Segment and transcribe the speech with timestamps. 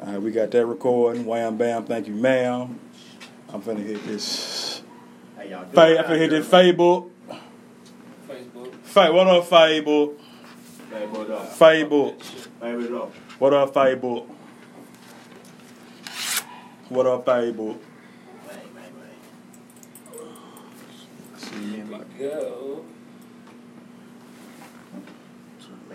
[0.00, 1.26] All right, we got that recording.
[1.26, 2.78] Wham bam, thank you, ma'am.
[3.52, 4.82] I'm finna hit this.
[5.36, 5.64] Hey, y'all.
[5.64, 6.72] do Fa- I'm finna hit this there.
[6.72, 7.10] Facebook.
[8.28, 8.74] Facebook.
[8.82, 10.16] Fa- what up, Facebook?
[10.90, 11.52] Hey, what up?
[11.58, 12.22] Facebook.
[12.62, 13.12] Hey, what up?
[13.38, 14.26] What up, Facebook?
[16.88, 17.78] What up, Facebook?
[18.48, 18.92] Bang, bang,
[21.52, 21.74] bang.
[21.74, 22.84] Here we go.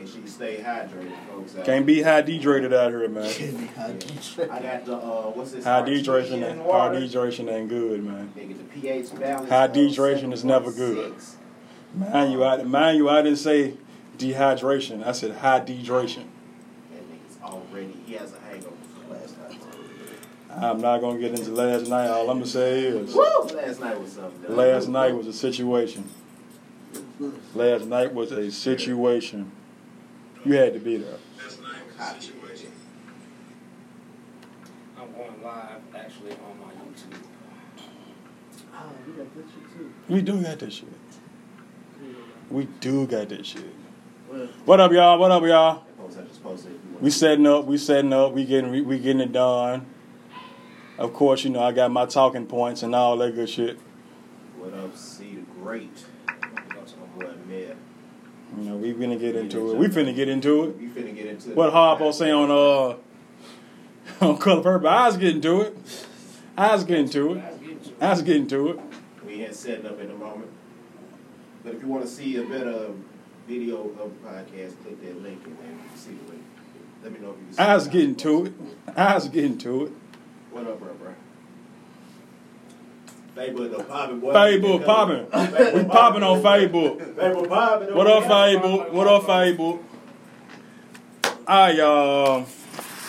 [0.05, 1.55] Make sure you stay hydrated, folks.
[1.55, 3.23] out Can't be high dehydrated out here, man.
[3.25, 5.63] I got the uh, what's this?
[5.63, 8.31] High artesian dehydration, ain't, high dehydration ain't good, man.
[8.37, 9.49] Nigga, the pH balance.
[9.49, 11.15] High dehydration is never good.
[11.15, 12.11] 7.6.
[12.11, 13.77] Mind you, I, mind you, I didn't say
[14.19, 15.03] dehydration.
[15.03, 16.25] I said high dehydration.
[16.91, 17.97] That nigga's already.
[18.05, 19.59] He has a hangover from last night.
[20.51, 22.09] I'm not gonna get into last night.
[22.09, 23.23] All I'm gonna say is Woo!
[23.55, 24.55] Last night was something.
[24.55, 26.07] last night was a situation.
[27.55, 29.51] Last night was a situation.
[30.45, 31.17] You had to be there.
[31.99, 32.19] I'm
[35.11, 37.17] going live actually on my YouTube.
[38.71, 39.91] Ah, oh, we got that shit too.
[40.07, 40.89] We do got this shit.
[42.51, 43.73] We do got this shit.
[44.65, 45.17] What up, y'all?
[45.17, 45.83] What up, y'all?
[45.97, 47.65] Folks, I just posted if you want We setting up.
[47.65, 48.33] We setting up.
[48.33, 49.87] We getting we, we getting it done.
[50.99, 53.79] Of course, you know I got my talking points and all that good shit.
[54.59, 56.05] What up, C the Great?
[56.27, 57.75] Go to my boy Mid.
[58.57, 59.77] You know we finna get into it.
[59.77, 60.79] We finna get into it.
[60.79, 61.55] You finna get into it.
[61.57, 62.97] What Harpo say on uh
[64.25, 64.87] on Color Purple?
[64.87, 65.77] I was getting to it.
[66.57, 67.41] I was getting to it.
[67.41, 67.95] Guys, get into it.
[68.01, 68.79] I was getting to it.
[69.25, 70.49] We ain't setting up in a moment.
[71.63, 72.91] But if you want to see a better
[73.47, 76.43] video of the podcast, click that link and then you can see the link.
[77.03, 78.53] Let me know if you can see I was getting to it.
[78.95, 79.91] I was getting to it.
[80.51, 81.13] What up, bro, bro?
[83.35, 84.33] Facebook, popping, boy.
[84.33, 85.25] Facebook popping.
[85.75, 87.15] We popping on Facebook.
[87.15, 87.93] Facebook popping.
[87.93, 88.91] What up, Facebook?
[88.91, 89.83] What up, Facebook?
[91.25, 92.45] All ah, right, y'all.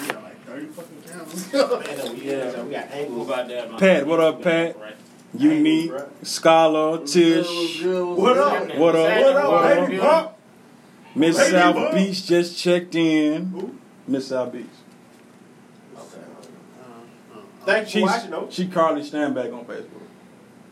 [0.00, 1.52] we got like 30 fucking cameras.
[1.52, 2.62] Man, we, Yeah.
[2.62, 3.78] we got Who about that?
[3.78, 4.76] Pat, what up, Pat?
[5.32, 8.76] Unique, Scholar, Tish, What up?
[8.76, 9.20] What up?
[9.20, 10.00] What up, What baby?
[10.00, 10.06] up?
[10.06, 10.38] Pop?
[11.14, 13.46] Miss South Beach just checked in.
[13.46, 13.74] Who?
[14.08, 14.66] Miss South Beach.
[15.96, 16.06] Okay.
[17.64, 18.48] Thanks for She's, watching, though.
[18.50, 20.05] she Carly Stanback on Facebook.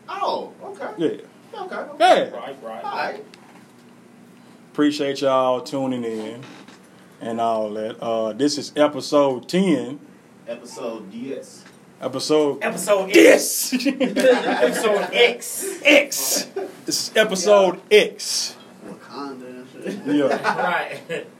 [0.07, 0.89] Oh, okay.
[0.97, 1.61] Yeah.
[1.61, 1.75] Okay.
[1.75, 1.95] okay.
[1.99, 2.29] Yeah.
[2.37, 2.83] Right, right.
[2.83, 3.25] All right.
[4.71, 6.41] Appreciate y'all tuning in
[7.21, 7.97] and all that.
[8.01, 9.99] Uh, this is episode 10.
[10.47, 11.63] Episode DS.
[12.01, 13.73] Episode Episode X.
[13.73, 13.85] X.
[13.87, 15.79] Episode X.
[15.83, 16.43] X.
[16.85, 18.57] This is episode X.
[18.85, 19.65] Wakanda.
[20.05, 20.61] Yeah.
[20.61, 21.27] Right.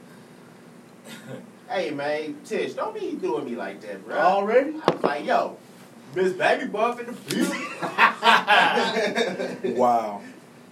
[1.68, 4.16] Hey, man, Tish, don't be doing me like that, bro.
[4.16, 4.76] Already?
[4.86, 5.58] I was like, yo,
[6.16, 7.62] Miss Baby Bump in the building.
[9.76, 10.22] Wow.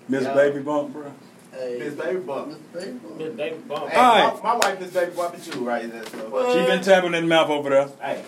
[0.08, 1.12] Miss Baby Bump, bro.
[1.52, 1.76] Hey.
[1.78, 2.48] Miss Baby Buff.
[2.48, 3.18] Miss Baby Bump.
[3.18, 3.88] Miss Baby Bump.
[3.90, 4.42] Hey, All right.
[4.42, 5.92] my, my wife is Baby Buff too, right?
[5.92, 6.50] There, so.
[6.52, 7.88] She been tapping that mouth over there.
[8.00, 8.24] Hey,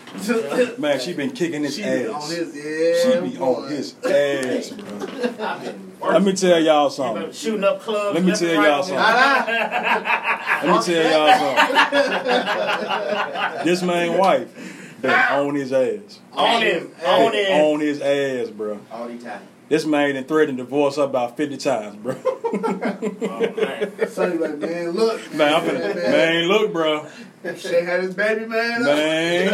[0.78, 2.31] Man, she been kicking his She be on ass.
[2.31, 3.03] his, yeah.
[3.03, 3.44] She be boy.
[3.47, 4.71] on his ass,
[5.99, 6.10] bro.
[6.12, 7.32] Let me tell y'all something.
[7.32, 8.15] shooting up clubs.
[8.15, 10.62] Let me tell and y'all right.
[10.65, 11.32] Let me tell y'all
[13.56, 13.65] something.
[13.65, 16.21] This man wife been on his ass.
[16.33, 16.93] On him.
[16.99, 17.65] Hey, On him.
[17.65, 18.81] On his ass, bro.
[18.91, 19.43] all the time.
[19.69, 22.17] This man done threatened divorce up about 50 times, bro.
[22.25, 24.09] Oh, man.
[24.09, 25.35] Sonny like, man, look.
[25.35, 27.06] Man, I'm finna, man, look, bro.
[27.56, 28.83] Shay had his baby man.
[28.83, 28.97] up.
[28.97, 29.53] Man,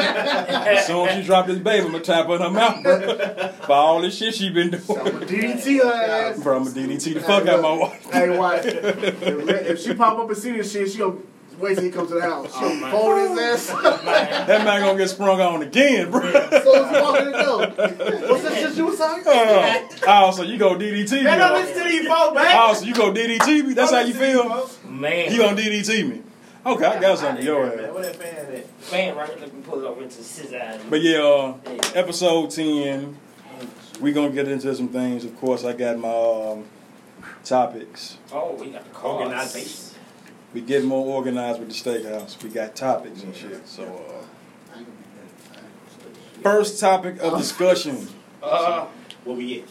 [0.69, 3.49] as soon as she dropped this baby, I'm gonna tap on her mouth, bro.
[3.67, 4.83] For all this shit she been doing.
[4.89, 5.23] I'm doing.
[5.23, 6.43] a DDT her ass.
[6.43, 8.13] Bro, I'm gonna DDT the fuck out of my wife.
[8.13, 8.65] Hey, wife.
[8.67, 11.19] If, if she pop up and see this shit, she gonna
[11.63, 12.47] wait till he comes to the house.
[12.53, 12.91] She Oh, gonna man.
[12.91, 13.83] fold his ass.
[14.05, 14.47] Man.
[14.47, 16.21] That man gonna get sprung on again, bro.
[16.21, 16.51] so as
[16.97, 18.27] he walk in the.
[18.29, 21.23] What's that shit you was talking Uh, oh, so you go DDT me?
[21.25, 21.55] Man, don't huh?
[21.55, 22.57] listen to these folks, man.
[22.59, 23.75] Oh, so you go DDT me?
[23.75, 24.69] That's how you feel?
[24.89, 25.33] Man.
[25.33, 26.23] You gonna DDT me?
[26.65, 27.93] Okay, I got something for your Man, ass.
[27.93, 28.67] What that fan at?
[28.81, 29.39] Fan right here.
[29.41, 30.81] Let me pull it over into his eyes.
[30.89, 31.55] But yeah, uh,
[31.95, 33.17] episode 10,
[34.01, 35.25] we gonna get into some things.
[35.25, 36.09] Of course, I got my
[36.53, 36.65] um,
[37.45, 38.17] topics.
[38.33, 39.23] Oh, we got the cards.
[39.25, 39.92] Organization.
[40.53, 42.43] We get more organized with the steakhouse.
[42.43, 43.67] We got topics and shit.
[43.67, 43.85] So,
[44.75, 44.79] uh,
[46.43, 48.09] first topic of discussion.
[48.43, 48.87] Uh,
[49.23, 49.69] What we get?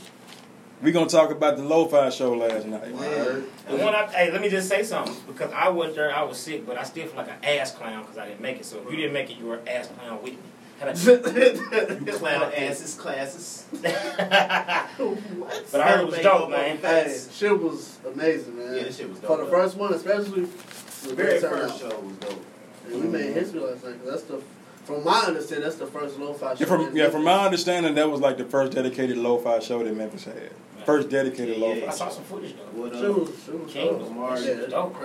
[0.82, 2.90] We gonna talk about the lo-fi show last night.
[2.94, 3.44] Word.
[3.70, 6.16] the one I, hey, let me just say something because I wasn't there.
[6.16, 8.60] I was sick, but I still feel like an ass clown because I didn't make
[8.62, 8.66] it.
[8.66, 10.40] So if you didn't make it, you were an ass clown with me.
[10.82, 13.66] Had Clown asses, classes.
[13.72, 15.64] what?
[15.72, 16.78] but I heard it was dope, man.
[16.78, 18.76] Hey, shit was amazing, man.
[18.76, 19.50] Yeah, this shit was dope, For the though.
[19.52, 22.46] first one, especially, The very first show was dope.
[22.88, 24.42] And we made history last night 'cause that's the,
[24.86, 26.60] from my understanding, that's the first lo-fi show.
[26.62, 29.96] Yeah, from yeah, from my understanding, that was like the first dedicated lo-fi show that
[29.96, 30.52] Memphis had.
[30.86, 31.80] First dedicated Yeah, lo-fi.
[31.82, 31.88] yeah.
[31.88, 32.82] I saw some footage though.
[32.82, 33.18] What Shit up?
[33.20, 34.00] was, shit was King dope.
[34.02, 34.46] was Marty.
[34.46, 34.96] Yeah, dope.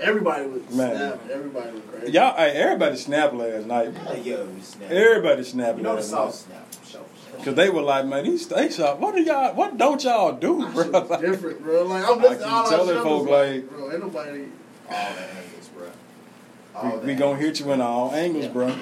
[0.00, 0.96] Everybody was Man.
[0.96, 1.20] snap.
[1.30, 2.12] Everybody was crazy.
[2.12, 3.94] Y'all, hey, everybody snapped last night.
[4.06, 4.90] Like, yo, we snap.
[4.90, 6.56] Everybody snapped You know the sauce night.
[6.72, 6.74] snap.
[6.74, 7.44] for sure.
[7.44, 10.66] Cause they were like, man, these steak shops, what do y'all, what don't y'all do,
[10.70, 10.88] bro?
[10.90, 11.84] was different, bro.
[11.84, 14.44] Like I'm I listening to all telling shit, like- bro, ain't nobody.
[14.90, 15.86] All the angles, bro.
[16.74, 18.74] All we, we gonna hit you in all angles, bro.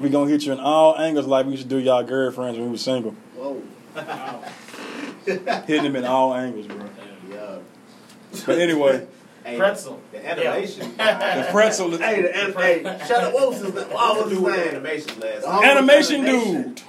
[0.00, 2.66] We gonna hit you in all angles like we used to do y'all girlfriends when
[2.68, 3.12] we was single.
[3.36, 3.62] Whoa.
[5.66, 6.78] Hitting them in all angles, bro.
[7.30, 7.58] Yeah.
[8.46, 9.06] But anyway,
[9.44, 10.00] Hey, Pretzel.
[10.12, 10.90] The animation.
[10.96, 13.34] the pretzel, Hey, the an- hey, shut up.
[13.34, 13.84] What was his name?
[13.88, 14.68] What I was was his doing name?
[14.68, 16.62] animation last animation Animation.
[16.74, 16.80] dude,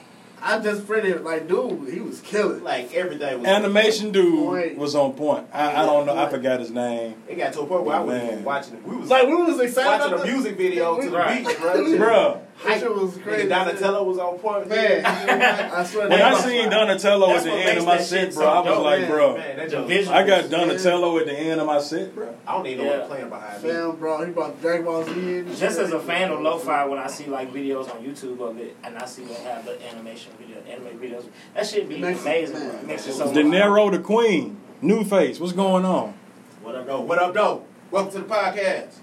[0.46, 2.64] I just printed like, dude, he was killing.
[2.64, 4.78] Like everything was animation dude Point.
[4.78, 5.48] was on point.
[5.54, 8.00] I, I don't know, I forgot his name, It got to a point where I
[8.02, 8.44] was Man.
[8.44, 8.74] watching.
[8.76, 8.84] It.
[8.88, 11.48] We was Like we was excited watching about a the- music video to the Right.
[11.48, 11.74] beat, bro.
[11.76, 12.40] Bruh.
[12.66, 13.48] That shit was crazy.
[13.48, 14.70] Nigga, Donatello was on point.
[14.70, 16.08] Man, I swear.
[16.08, 18.66] When I was- seen Donatello at the end of my set, shit bro, I was
[18.68, 19.10] dope, like, man.
[19.12, 20.16] bro, Man, that The joke- visual.
[20.16, 22.34] I got Donatello at the end of my set, bro.
[22.48, 22.98] I don't even know Yeah.
[23.00, 23.70] what's playing behind me.
[23.70, 25.56] Fam, bro, he brought Dragon Ball Z in.
[25.56, 28.78] Just as a fan of lo-fi, when I see like videos on YouTube of it,
[28.84, 32.54] and I see they have the animation video, anime videos, that shit be It amazing.
[32.60, 32.70] man.
[32.70, 32.80] bro.
[32.80, 33.34] It makes it so.
[33.34, 36.14] De Niro the Queen, New Face, what's going on?
[36.62, 37.02] What up, though?
[37.02, 37.64] What up, though?
[37.92, 39.00] Welcome to the podcast.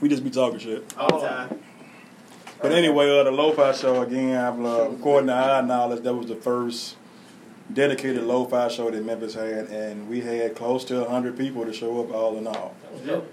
[0.00, 0.84] We just be talking shit.
[0.98, 1.60] All the time.
[2.62, 4.36] But anyway, uh, the Lo-Fi show again.
[4.36, 6.96] I'm uh, according to our knowledge, that was the first
[7.72, 12.00] dedicated Lo-Fi show that Memphis had, and we had close to hundred people to show
[12.02, 12.74] up, all in all.
[12.82, 13.32] That was dope.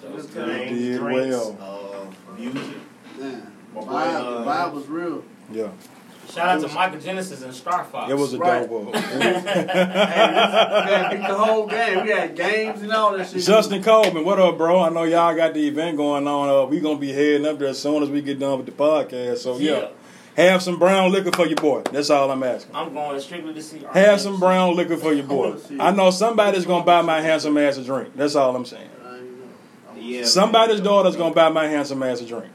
[0.00, 0.46] That was dope.
[0.46, 2.10] They Games, did drinks, well.
[2.30, 2.76] Uh, music.
[3.18, 5.24] Man, My vibe, the uh, vibe was real.
[5.52, 5.68] Yeah,
[6.32, 8.10] Shout out to Michael Genesis and Star Fox.
[8.10, 8.68] it was a Right.
[8.68, 8.94] dope.
[8.94, 12.04] Hey, we had the whole game.
[12.04, 13.42] We had games and all that shit.
[13.42, 14.80] Justin Coleman, what up, bro?
[14.80, 16.48] I know y'all got the event going on.
[16.48, 18.72] Uh, we gonna be heading up there as soon as we get done with the
[18.72, 19.38] podcast.
[19.38, 19.88] So yeah,
[20.36, 21.82] have some brown liquor for your boy.
[21.92, 22.74] That's all I'm asking.
[22.74, 23.82] I'm going strictly to see.
[23.92, 25.56] Have some brown liquor for your boy.
[25.78, 28.16] I know somebody's gonna buy my handsome ass a drink.
[28.16, 28.88] That's all I'm saying.
[29.04, 30.00] I ain't know.
[30.00, 30.84] Yeah, Somebody's man.
[30.86, 32.50] daughter's gonna buy my handsome ass a drink.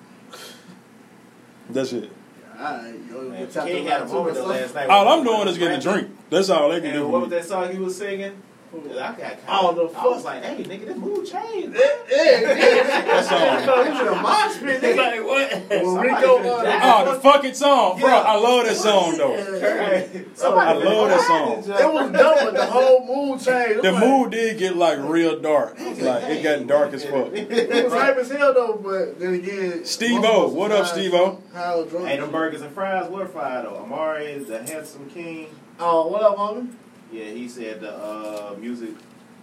[1.70, 2.12] That's it.
[2.60, 4.90] Alright, yo, Man, King had a that moment too, the but last night.
[4.90, 6.10] All I'm doing is getting a drink.
[6.30, 7.08] That's all they can do.
[7.08, 8.42] What was that song he was singing?
[8.72, 11.76] I got kinda, Oh, the I was like, hey, nigga, this mood changed.
[11.76, 13.16] Yeah, yeah, yeah.
[13.16, 13.26] What
[13.66, 13.96] song?
[13.96, 14.98] He a mosh pit, It's nigga.
[14.98, 15.84] like what?
[15.84, 18.10] When Rico, uh, Oh, the fucking song, bro.
[18.10, 19.36] I love that song though.
[19.36, 21.58] Hey, I love that song.
[21.60, 23.82] It was dope, but the whole mood changed.
[23.84, 25.80] The like- mood did get like real dark.
[25.80, 27.34] Like it got dark as fuck.
[27.34, 29.84] It was hype as hell though, but then again.
[29.86, 31.42] Steve-O, most of us what up, high- Steve-O?
[31.54, 32.08] How drunk?
[32.08, 33.78] Hey, them burgers and fries were fire though.
[33.78, 35.48] Amari is the handsome king.
[35.80, 36.70] Oh, what up, homie?
[37.12, 38.92] Yeah, he said the uh, music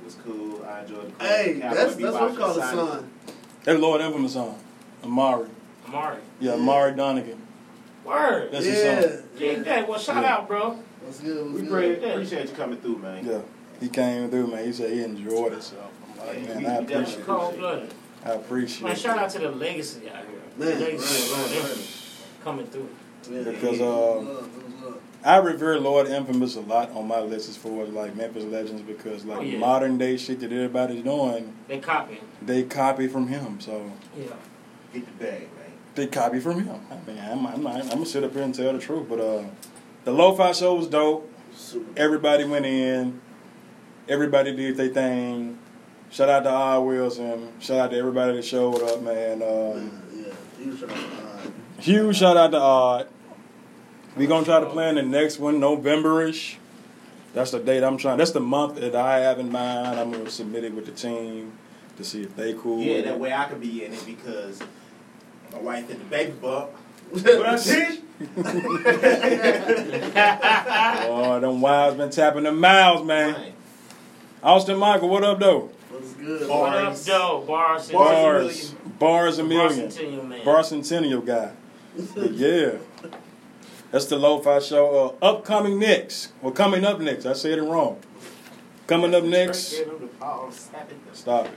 [0.05, 0.65] was cool.
[0.65, 2.95] I enjoyed the Hey, Cowboy that's that's what we call the and Sonic.
[2.95, 3.11] son.
[3.65, 4.59] That Lord Infamous song.
[5.03, 5.49] Amari.
[5.89, 6.19] Amari.
[6.41, 7.41] Yeah, Amari Donegan.
[8.05, 8.53] Word.
[8.53, 9.01] That's his yeah.
[9.01, 9.11] song.
[9.39, 9.89] Yeah, that.
[9.89, 10.35] Well, shout Yeah.
[10.35, 10.79] out, bro.
[11.03, 11.45] What's good?
[11.47, 12.01] What's We good?
[12.01, 13.27] pre- appreciate you coming through, man.
[13.27, 13.41] Yeah.
[13.81, 14.65] He came through, man.
[14.65, 15.91] He said he enjoyed himself.
[16.21, 17.27] I'm like, Yeah, man, we- I we appreciate it.
[17.27, 17.95] Cold blooded.
[18.25, 20.41] I appreciate Man, shout out to the legacy out here.
[20.57, 22.45] Man, the legacy right, of right, right.
[22.45, 22.89] Coming through.
[23.31, 23.43] Yeah.
[23.43, 24.66] Because, What's
[25.27, 28.81] I revere Lord Infamous a lot on my list as far as like Memphis legends
[28.83, 29.59] because like Oh, yeah.
[29.59, 32.21] modern day shit that everybody's doing, They copy.
[32.41, 33.59] they copy from him.
[33.61, 34.27] So Yeah.
[34.95, 35.73] Get the bag, man.
[35.97, 36.81] they copy from him.
[36.91, 39.19] I mean, I'm, I'm, not, I'm gonna sit up here and tell the truth, but
[39.21, 39.43] uh,
[40.05, 41.29] the Lo-Fi show was dope.
[41.57, 41.91] Super.
[41.99, 43.21] Everybody went in.
[44.09, 45.59] Everybody did their thing.
[46.11, 46.81] Shout out to R.
[46.83, 47.53] Wilson.
[47.59, 49.43] Shout out to everybody that showed up, man.
[49.43, 50.33] Um, Yeah,
[50.63, 50.97] he was trying to.
[50.97, 51.51] Uh,
[51.81, 53.09] huge shout out to Odd.
[54.17, 56.57] We gonna try to plan the next one Novemberish.
[57.35, 58.17] That's the date I'm trying.
[58.19, 60.01] That's the month that I have in mind.
[60.01, 61.53] I'm gonna submit it with the team
[61.99, 62.81] to see if they cool.
[62.83, 64.61] Yeah, that way I could be in it because
[65.53, 66.71] my wife hit the baby bump.
[67.11, 68.01] What I see?
[71.09, 73.53] Oh, them wives been tapping them mouths, man.
[74.43, 75.71] Austin Michael, what up, though?
[75.91, 76.49] What's good?
[76.49, 77.05] Bar- What up, Bars.
[77.07, 77.45] Joe?
[77.47, 77.91] Bars.
[77.91, 80.45] Bars, bars a million, Barcentennial man.
[80.45, 81.53] bar centennial guy.
[82.15, 82.73] But yeah,
[83.91, 85.17] that's the Lo-Fi show.
[85.21, 87.27] Uh, upcoming next, well, coming up next.
[87.27, 88.01] I said it wrong.
[88.87, 89.73] Coming up next.
[89.73, 91.01] Gave him the power of snapping.
[91.13, 91.49] Stop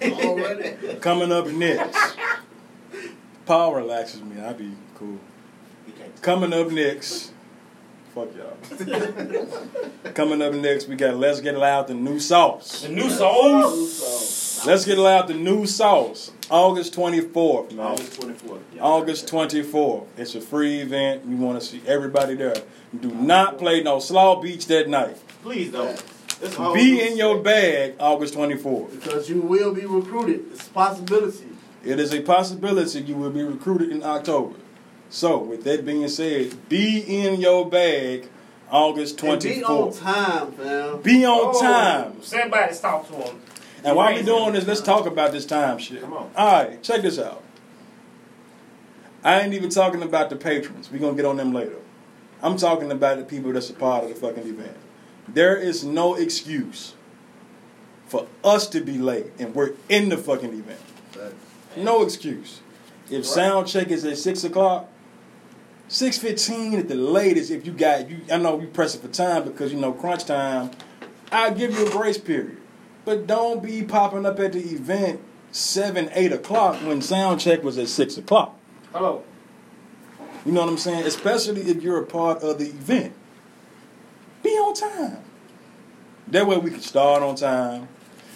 [0.00, 1.00] it.
[1.00, 2.16] Coming up next.
[3.46, 4.40] Paul relaxes me.
[4.40, 5.20] I'd be cool.
[6.22, 7.32] Coming up next.
[8.14, 8.56] Fuck y'all.
[10.12, 12.82] Coming up next, we got Let's Get Loud the New Sauce.
[12.82, 14.41] The new sauce.
[14.64, 16.30] Let's Get Loud the New Sauce.
[16.48, 17.86] August 24th, man.
[17.86, 18.60] August 24th.
[18.76, 20.06] Y'all August 24th.
[20.16, 21.26] It's a free event.
[21.26, 22.54] We want to see everybody there.
[23.00, 25.16] Do not play no Slaw Beach that night.
[25.42, 26.00] Please don't.
[26.40, 29.00] This Be in your bag August 24th.
[29.00, 30.44] Because you will be recruited.
[30.52, 31.46] It's a possibility.
[31.84, 34.56] It is a possibility you will be recruited in October.
[35.10, 38.28] So, with that being said, be in your bag
[38.70, 39.32] August 24th.
[39.32, 41.02] And be on time, fam.
[41.02, 42.22] Be on Oh, time.
[42.22, 43.40] Somebody talk to him.
[43.84, 46.02] And while we're doing this, let's talk about this time shit.
[46.02, 46.30] Come on.
[46.36, 47.42] All right, check this out.
[49.24, 50.90] I ain't even talking about the patrons.
[50.90, 51.76] We're going to get on them later.
[52.42, 54.76] I'm talking about the people that's a part of the fucking event.
[55.28, 56.94] There is no excuse
[58.06, 60.80] for us to be late and we're in the fucking event.
[61.76, 62.60] No excuse.
[63.10, 64.88] If sound check is at six o'clock,
[65.88, 67.50] six fifteen at the latest.
[67.50, 70.70] If you got you, I know you pressing for time because you know crunch time.
[71.30, 72.58] I'll give you a grace period,
[73.04, 75.20] but don't be popping up at the event
[75.52, 78.58] seven, eight o'clock when sound check was at six o'clock.
[78.92, 79.22] Hello.
[80.44, 81.06] You know what I'm saying?
[81.06, 83.12] Especially if you're a part of the event.
[84.42, 85.18] Be on time.
[86.28, 87.88] That way we can start on time.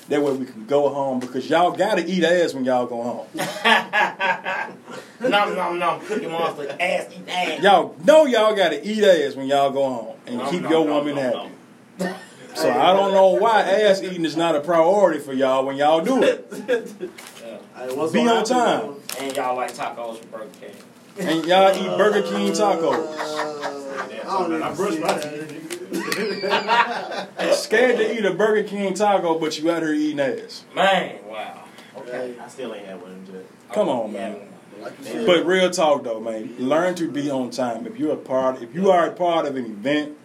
[0.09, 3.27] That way we can go home because y'all gotta eat ass when y'all go home.
[5.21, 6.01] Nom nom nom.
[6.01, 6.77] Cookie monster.
[6.79, 7.63] Ass eat ass.
[7.63, 10.85] Y'all know y'all gotta eat ass when y'all go home and Nom, keep nom, your
[10.85, 12.15] nom, woman happy.
[12.57, 16.01] So I don't know why ass eating is not a priority for y'all when y'all
[16.05, 16.51] do it.
[17.47, 17.59] Yeah.
[17.77, 18.95] Hey, what's Be on time.
[19.21, 20.75] And y'all like tacos from Burger King.
[21.19, 23.07] And y'all eat Burger King Uh, tacos.
[24.27, 25.57] I don't I even brushed see my that.
[27.55, 30.65] Scared to eat a Burger King taco, but you out here eating ass.
[30.75, 31.65] Man, wow.
[31.99, 32.35] Okay.
[32.43, 33.45] I still ain't had one yet.
[33.73, 34.41] Come on, man.
[34.81, 35.27] Like you said.
[35.27, 36.55] But real talk though, man.
[36.59, 37.87] Learn to be on time.
[37.87, 40.17] If you're a part, if you are a part of an event,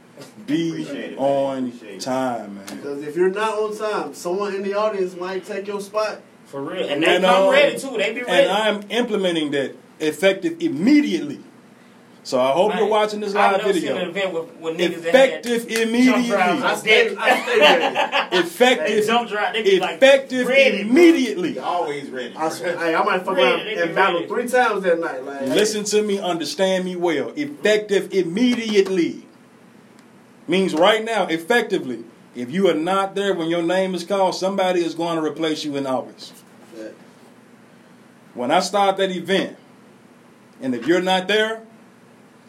[0.45, 2.65] be it, on time, man.
[2.77, 6.21] Because if you're not on time, someone in the audience might take your spot.
[6.45, 6.87] For real.
[6.89, 7.95] And they And, come um, ready too.
[7.97, 8.29] They be ready.
[8.47, 11.39] And I'm implementing that effective immediately.
[12.23, 14.09] So I hope you're watching this I've live never seen an video.
[14.09, 16.27] event with, with niggas Effective that had jump immediately.
[16.27, 16.61] drives.
[16.63, 17.95] I stay, I stay ready.
[18.31, 19.05] They Effective.
[19.07, 19.53] jump drive.
[19.53, 20.91] They be like Effective ready, bro.
[20.91, 21.57] immediately.
[21.59, 22.35] Always ready.
[22.35, 24.27] I, swear, hey, I might fuck Ready, around they be and battle ready.
[24.27, 25.23] three times that night.
[25.25, 27.29] Like, Listen to me, understand me well.
[27.35, 29.25] Effective immediately
[30.47, 32.03] means right now, effectively.
[32.33, 35.65] If you are not there when your name is called, somebody is going to replace
[35.65, 36.31] you in office.
[38.33, 39.57] When I start that event,
[40.61, 41.63] and if you're not there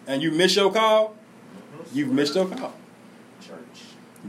[0.06, 1.16] and you miss your call,
[1.92, 2.74] you've missed your call.
[3.40, 3.56] Church.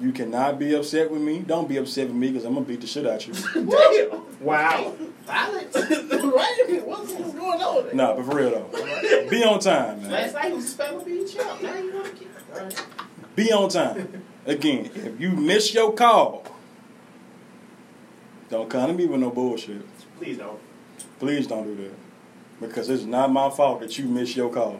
[0.01, 1.39] You cannot be upset with me.
[1.39, 3.33] Don't be upset with me because I'm going to beat the shit out you.
[4.41, 4.93] Wow.
[5.25, 5.73] Violence.
[5.75, 6.81] right?
[6.83, 7.85] What's, what's going on?
[7.85, 7.93] there?
[7.93, 9.29] nah, but for real though.
[9.29, 10.11] Be on time, man.
[10.11, 11.61] Last night he was expecting to be champ.
[11.61, 12.29] Now you want to keep.
[13.35, 14.23] Be on time.
[14.45, 16.45] Again, if you miss your call,
[18.49, 19.81] don't come to me with no bullshit.
[20.17, 20.59] Please don't.
[21.19, 21.93] Please don't do that.
[22.61, 24.79] Because it's not my fault that you miss your call.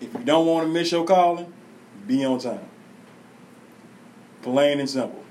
[0.00, 1.52] If you don't want to miss your calling,
[2.06, 2.66] be on time.
[4.42, 5.24] Plain and simple.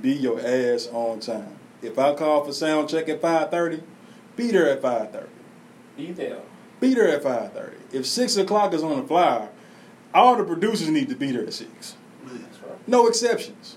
[0.00, 1.56] Be your ass on time.
[1.82, 3.82] If I call for sound check at 5.30,
[4.36, 5.26] be there at 5.30.
[5.96, 6.40] Be there.
[6.80, 7.74] Be there at 5.30.
[7.92, 9.48] If 6 o'clock is on the flyer,
[10.14, 11.96] all the producers need to be there at 6.
[12.24, 12.88] That's right.
[12.88, 13.76] No exceptions.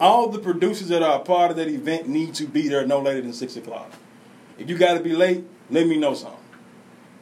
[0.00, 3.00] All the producers that are a part of that event need to be there no
[3.00, 3.92] later than 6 o'clock.
[4.58, 6.38] If you got to be late, let me know something.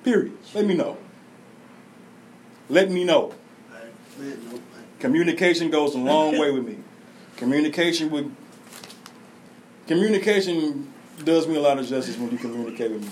[0.05, 0.37] Period.
[0.55, 0.97] Let me know.
[2.69, 3.35] Let me know.
[4.99, 6.77] Communication goes a long way with me.
[7.37, 8.35] Communication with
[9.87, 10.93] communication
[11.25, 13.11] does me a lot of justice when you communicate with me.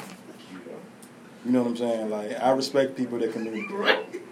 [1.44, 2.10] You know what I'm saying?
[2.10, 4.22] Like I respect people that communicate.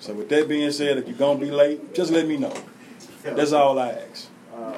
[0.00, 2.54] So with that being said, if you're gonna be late, just let me know.
[3.22, 4.28] That's all I ask.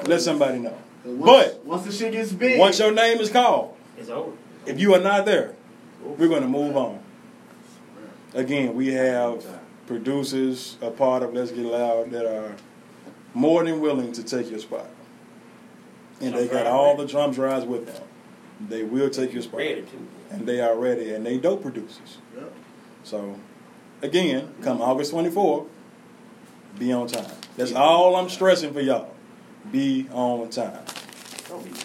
[0.06, 0.76] Let somebody know.
[1.04, 4.32] Once, But once the shit gets big, once your name is called, It's over.
[4.66, 5.54] if you are not there,
[6.02, 7.00] we're gonna move on.
[8.34, 9.44] Again, we have
[9.86, 12.54] producers, a part of Let's Get Loud, that are
[13.34, 14.86] more than willing to take your spot.
[16.20, 18.02] And they got all the drum drives with them.
[18.68, 19.58] They will take your spot.
[19.58, 20.06] Ready too.
[20.30, 22.18] And they are ready, and they dope producers.
[22.36, 22.52] Yep.
[23.04, 23.36] So,
[24.02, 25.66] again, come August 24th,
[26.78, 27.36] be on time.
[27.56, 29.12] That's all I'm stressing for y'all.
[29.70, 30.82] Be on time.
[31.48, 31.84] Don't be mad.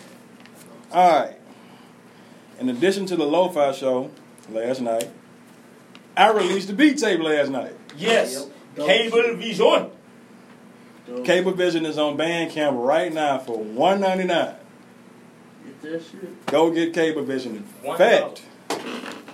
[0.91, 1.38] All right.
[2.60, 4.12] In addition to the Lo-Fi show
[4.50, 5.10] last night,
[6.15, 7.75] I released the beat tape last night.
[7.98, 8.48] Yes.
[8.75, 9.91] Cable Vision.
[11.24, 14.55] Cable Vision is on Bandcamp right now for one ninety nine.
[15.65, 16.45] Get that shit.
[16.48, 17.67] Go get Cable Vision.
[17.84, 18.43] In fact,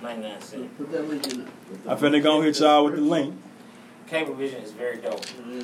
[0.02, 0.68] 99 cents.
[0.76, 1.48] Put that link in there.
[1.88, 3.34] I finna go hit y'all with the link.
[4.08, 5.24] Cable Vision is very dope.
[5.48, 5.62] Yeah.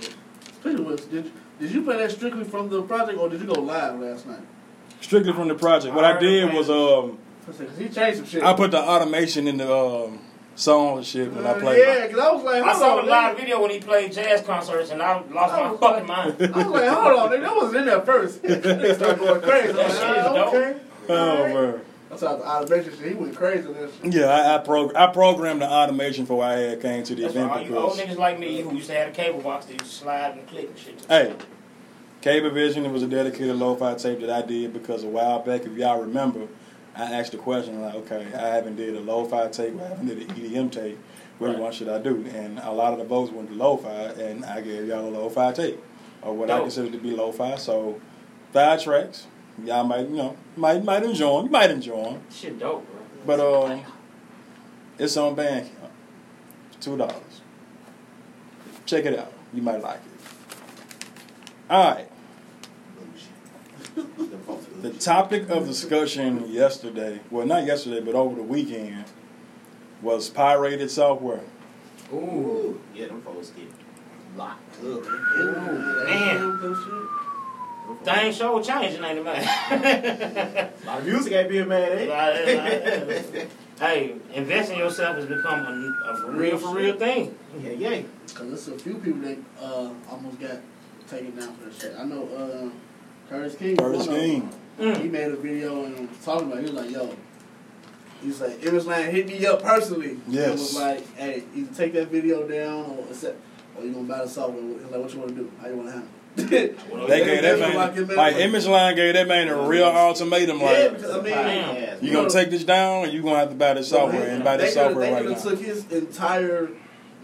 [0.61, 1.31] Speaking of which, did,
[1.61, 4.41] did you play that strictly from the project or did you go live last night?
[5.01, 5.95] Strictly from the project.
[5.95, 7.19] What I did was um
[7.79, 8.43] he changed some shit.
[8.43, 10.21] I put the automation in the um
[10.55, 11.79] songs and shit when I Uh, played.
[11.79, 13.41] Yeah, because I was like, I saw on, the live nigga.
[13.41, 16.55] video when he played jazz concerts and I lost I my fucking like- mind.
[16.55, 18.43] I was like, hold on, nigga, that wasn't in there first.
[18.43, 19.73] Nigga started going crazy.
[19.73, 20.55] That I'm shit is dope.
[20.55, 20.81] okay.
[21.11, 21.55] Oh Alright.
[21.55, 21.81] man.
[22.11, 24.13] That's how the automation shit, he went crazy on that shit.
[24.15, 27.23] Yeah, I I, prog- I programmed the automation for before I had came to the
[27.23, 29.13] That's for event all you old because niggas like me who used to have a
[29.13, 31.05] cable box that you slide and click and shit.
[31.09, 31.35] hey,
[32.21, 35.63] Cable Vision it was a dedicated lo-fi tape that I did because a while back,
[35.67, 36.49] if y'all remember,
[36.97, 40.19] I asked the question like, okay, I haven't did a lo-fi tape, I haven't did
[40.19, 40.99] an EDM tape.
[41.39, 41.59] Which Right.
[41.61, 42.27] one should I do?
[42.35, 43.89] And a lot of the votes went to lo-fi,
[44.21, 45.81] and I gave y'all a lo-fi tape,
[46.21, 46.63] or what I Dope.
[46.65, 47.55] consider to be lo-fi.
[47.55, 48.01] So,
[48.53, 49.29] five tracks.
[49.65, 51.47] Y'all might, you know, might might enjoy them.
[51.47, 52.23] You might enjoy them.
[52.31, 53.03] Shit dope, bro.
[53.27, 53.83] But um,
[54.99, 55.69] it's on Bandcamp.
[56.81, 57.43] Two dollars.
[58.87, 59.33] Check it out.
[59.53, 60.33] You might like it.
[61.71, 62.09] All right.
[64.81, 69.07] The topic of discussion yesterday, well, not yesterday, but over the weekend,
[70.01, 71.41] was pirated software.
[72.13, 72.17] Ooh.
[72.17, 73.67] Ooh, yeah, them folks get
[74.37, 75.05] locked up.
[76.07, 77.25] Man.
[78.05, 79.43] Things sure changing, ain't it, man?
[79.43, 83.47] A lot of music ain't being mad, eh?
[83.81, 87.35] hey, investing yourself has become a, a real for real thing.
[87.61, 88.03] yeah, yeah.
[88.35, 90.61] Cause there's a few people that uh, almost got
[91.09, 91.95] taken down for that shit.
[91.99, 92.71] I know uh,
[93.31, 93.77] Curtiss King.
[93.77, 94.31] was Curtiss one of them.
[94.31, 94.53] King.
[94.79, 95.03] Mm.
[95.03, 96.59] He made a video and was talking about.
[96.59, 96.69] It.
[96.69, 97.17] He was like, "Yo."
[98.21, 100.19] He's like, Image Line hit me up personally.
[100.27, 100.49] Yes.
[100.49, 103.39] It was like, hey, either take that video down or accept,
[103.77, 104.61] or you're gonna buy the software.
[104.61, 105.53] He's like, what you wanna do?
[105.61, 106.18] How you wanna handle it?
[106.47, 110.61] They gave that man, like Image Line gave that man a real ultimatum.
[110.61, 112.05] Like, because I mean, Damn.
[112.05, 114.57] you gonna take this down, or you gonna have to buy the software and buy
[114.57, 116.69] the they could've- software they right could've took his entire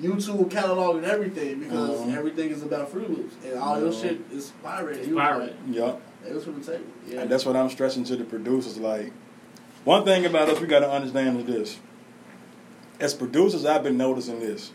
[0.03, 2.17] YouTube catalog and everything because Mhm.
[2.17, 4.03] everything is about Fruit Loops and all your Mhm.
[4.03, 5.05] shit is pirated.
[5.07, 5.57] He was Pirated.
[5.71, 5.87] Yup.
[5.87, 6.85] Like, they was from the table.
[7.09, 7.21] Yeah.
[7.21, 8.77] And that's what I'm stressing to the producers.
[8.79, 9.13] Like,
[9.85, 11.77] one thing about us, we got to understand is this.
[12.99, 14.73] As producers, I've been noticing this.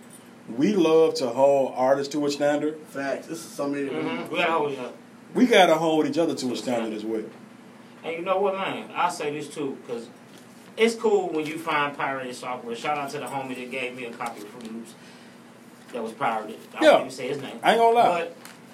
[0.58, 2.78] We love to hold artists to a standard.
[2.88, 3.28] facts.
[3.28, 3.90] This is so many.
[3.90, 4.32] Mm-hmm.
[4.32, 4.96] We gotta hold it up.
[5.36, 7.22] We got to hold each other to a standard as well.
[8.04, 8.90] And you know what, man?
[8.96, 10.08] I'll say this too, because
[10.76, 12.76] it's cool when you find pirated software.
[12.76, 14.96] Shout out to the homie that gave me a copy of Fruit Loops
[15.94, 16.58] that was pirated.
[16.74, 16.90] I Yeah.
[16.92, 17.60] don't even say his name.
[17.62, 18.30] I ain't gonna lie.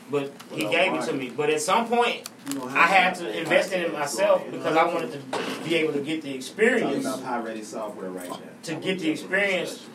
[0.09, 1.29] But, but he Well, gave it to me.
[1.35, 2.29] But at some point,
[2.69, 5.19] I had to invest in it myself because I wanted to
[5.65, 8.39] be able to get the Talking experience, about pirated software right now.
[8.63, 9.85] to get the experience,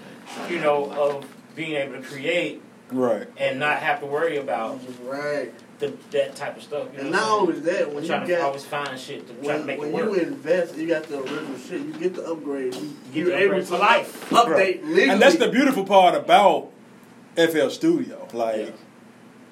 [0.50, 3.28] you know, of being able to create Right.
[3.36, 5.52] and not have to worry about Right.
[5.78, 6.88] the, that type of stuff.
[6.94, 7.86] You And know not what I'm only that, saying?
[7.88, 9.94] when I'm you trying to get always find shit to try to make when it
[9.94, 10.04] work.
[10.06, 11.80] you invest, you got the original shit.
[11.82, 12.74] You get the upgrade.
[12.74, 14.30] You, Get you're the able upgrade to for life.
[14.30, 14.84] update Right.
[14.84, 15.08] legally.
[15.08, 16.68] And that's the beautiful part about
[17.36, 18.26] FL Studio.
[18.32, 18.66] Like, Yeah.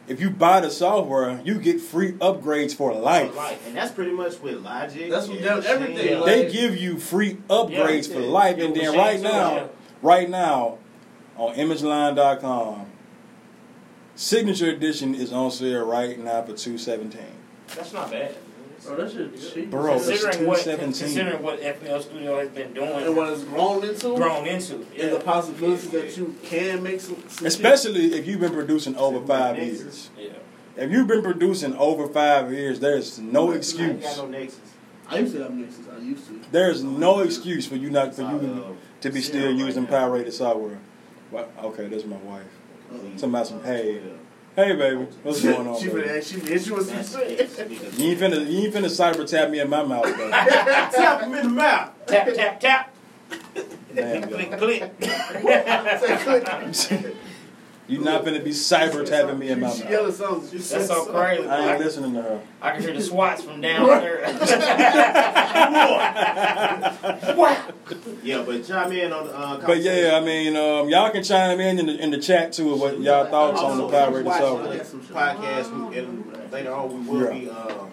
[0.08, 3.36] if you buy the software, you get free upgrades for life.
[3.36, 3.64] life.
[3.68, 5.08] And that's pretty much with Logic.
[5.10, 6.20] That's what and everything, Maschine.
[6.20, 8.14] like- They give you free upgrades Yeah.
[8.14, 8.56] for life.
[8.58, 9.68] Yeah, and then machines right now,
[10.02, 10.78] right now,
[11.38, 12.86] on imageline.com,
[14.16, 17.22] Signature Edition is on sale right now for two seventeen.
[17.74, 18.34] That's not bad.
[18.84, 19.70] Bro, that shit cheap.
[19.70, 21.06] Bro, that's considering what 217.
[21.06, 24.94] considering what FL Studio has been doing, and what it's grown into, grown into, and
[24.94, 25.06] yeah.
[25.10, 27.46] the possibility that you can make some, some shit.
[27.46, 30.10] Especially if you've been producing over five years.
[30.16, 30.30] yeah.
[30.76, 34.00] If you've been producing over five years, there's no I excuse.
[34.00, 34.60] got no Nexus.
[35.08, 35.86] I used to have Nexus.
[35.92, 36.40] I used to.
[36.52, 39.90] There's no excuse for you not for you to be still right using now.
[39.90, 40.78] pirated software.
[41.30, 42.42] Well, okay, that's my wife.
[42.88, 43.20] Please.
[43.20, 44.00] Talking about some hey,
[44.56, 45.78] hey baby, what's going on?
[45.78, 46.00] she baby?
[46.00, 47.40] finna ask you hit you with some That's shit.
[47.40, 47.98] it.
[47.98, 50.30] You ain't finna, you ain't finna cyber tap me in my mouth, though.
[50.30, 51.90] Tap him in the mouth.
[52.06, 52.94] Tap tap tap.
[53.94, 54.58] Damn, click y'all.
[54.58, 54.92] click.
[57.88, 59.90] you not gonna be cyber tapping me in my She mouth.
[59.90, 60.48] yelling something.
[60.50, 61.14] She That's said so something.
[61.14, 61.48] crazy.
[61.48, 62.40] I ain't listening to her.
[62.60, 64.20] I can hear the swats from down there.
[67.36, 67.56] wow.
[68.22, 71.60] Yeah, but chime in on the uh, But yeah, I mean, um, y'all can chime
[71.60, 74.24] in in the, in the chat too with what y'all thoughts on the Also, pirated
[74.26, 74.76] watch software.
[74.78, 77.30] the podcast, and later on we will Yeah.
[77.32, 77.50] be.
[77.50, 77.86] Uh,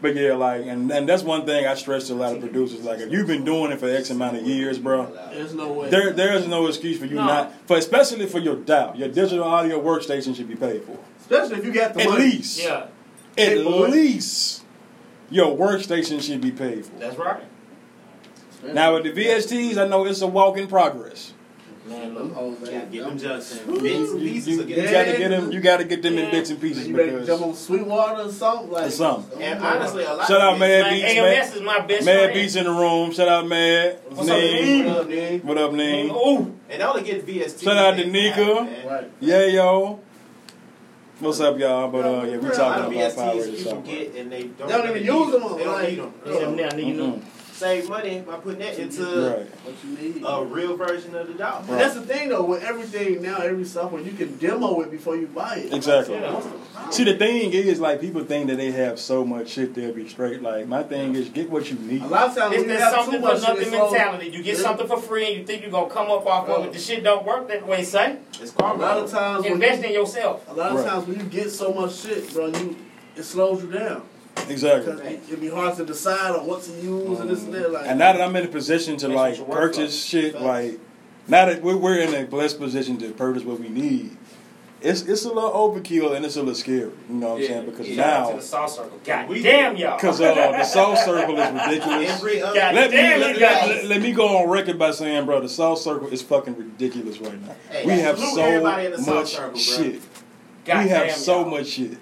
[0.00, 2.84] But yeah, like, and, and that's one thing I stress to a lot of producers.
[2.84, 5.90] Like, if you've been doing it for X amount of years, bro, There's no way.
[5.90, 7.26] there there is no excuse for you No.
[7.26, 8.94] not, for especially for your DAW.
[8.94, 10.96] Your digital audio workstation should be paid for.
[11.20, 12.22] Especially if you got the At money.
[12.24, 12.86] least, Yeah,
[13.36, 14.62] at least,
[15.30, 16.96] your workstation should be paid for.
[17.00, 17.42] that's right.
[18.72, 21.32] Now with the VSTs, I know it's a walk in progress.
[21.88, 22.90] Man, Them hoes, man.
[22.90, 25.52] get them Them- You, bits and you, pieces you gotta get get them.
[25.52, 28.32] You gotta get them in bits and pieces You better jump because on Sweetwater or
[28.32, 29.42] something like Or something.
[29.42, 31.16] And honestly, a lot Shout out of Mad Man, Beats, AMS
[31.50, 32.34] Mad, is my best Mad friend.
[32.34, 33.12] Beats in the room.
[33.12, 33.98] Shout out Mad.
[34.08, 34.84] What's up, Neen.
[34.84, 34.84] Neen?
[34.86, 35.40] What up, man?
[35.40, 36.10] What up, Neen?
[36.10, 37.62] Ooh, and they only get VST.
[37.64, 38.84] Shout out to Nika.
[38.86, 39.10] Right.
[39.20, 40.00] Yeah, yo.
[41.20, 41.88] What's up, y'all?
[41.90, 45.04] But uh, yeah, we A lot talking about VSTs pirated people and they don't, even
[45.04, 46.12] use them, They don't like- need them.
[46.26, 47.22] yeah, them now need Mm-mm.
[47.58, 49.46] Save money by putting that into Right.
[49.64, 50.22] What you need.
[50.24, 51.58] a real version of the DAW.
[51.68, 55.16] And that's the thing though, with everything now, every software you can demo it before
[55.16, 55.74] you buy it.
[55.74, 56.14] Exactly.
[56.14, 56.40] Yeah.
[56.90, 60.08] See, the thing is, like, people think that they have so much shit they'll be
[60.08, 60.40] straight.
[60.40, 62.02] Like, my thing is, get what you need.
[62.02, 64.26] A lot of times it's when you that have something too for much nothing mentality.
[64.28, 64.62] You get Yeah.
[64.62, 66.72] something for free and you think you're gonna come up off of it.
[66.72, 68.18] The shit don't work that way, say.
[68.40, 70.44] It's A lot of times when Invest you, in yourself.
[70.48, 70.86] a lot of Right.
[70.86, 72.76] times when you get so much shit, bro, you
[73.16, 74.02] it slows you down
[74.48, 74.92] Exactly.
[74.94, 77.70] because it, it'd be hard to decide on what to use and this and that.
[77.72, 80.44] Like, And now that I'm in a position to like it your purchase shit, Facts.
[80.44, 80.80] like
[81.26, 84.16] now that we're, we're in a blessed position to purchase what we need,
[84.80, 86.78] it's it's a little overkill and it's a little scary.
[86.78, 87.66] You know what I'm saying?
[87.66, 89.00] Because Shout out to now, the South Circle.
[89.04, 89.96] God We- damn y'all.
[89.96, 92.10] because uh, the South Circle is ridiculous.
[92.10, 94.92] Every other God Let me damn, let, let- let- let me go on record by
[94.92, 97.56] saying, bro, the South Circle is fucking ridiculous right now.
[97.70, 100.00] Hey, we have so everybody in the South much Circle, shit.
[100.64, 101.50] God we have so y'all.
[101.50, 101.98] much shit.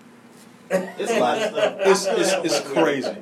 [0.71, 1.77] It's a lot of stuff.
[1.81, 3.17] It's it's, it's crazy.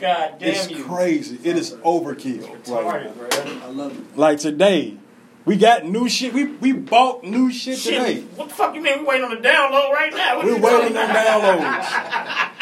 [0.00, 0.84] God damn It's you.
[0.84, 1.38] crazy.
[1.42, 2.82] It is overkill right now.
[2.82, 3.28] Retarded, bro.
[3.64, 4.16] I love it.
[4.16, 4.96] Like today,
[5.46, 6.32] we got new shit.
[6.34, 8.20] We we bought new shit Shit, today.
[8.36, 9.00] what the fuck you mean?
[9.00, 10.36] We waiting on the download right now.
[10.36, 12.50] What We're waiting talking on downloads.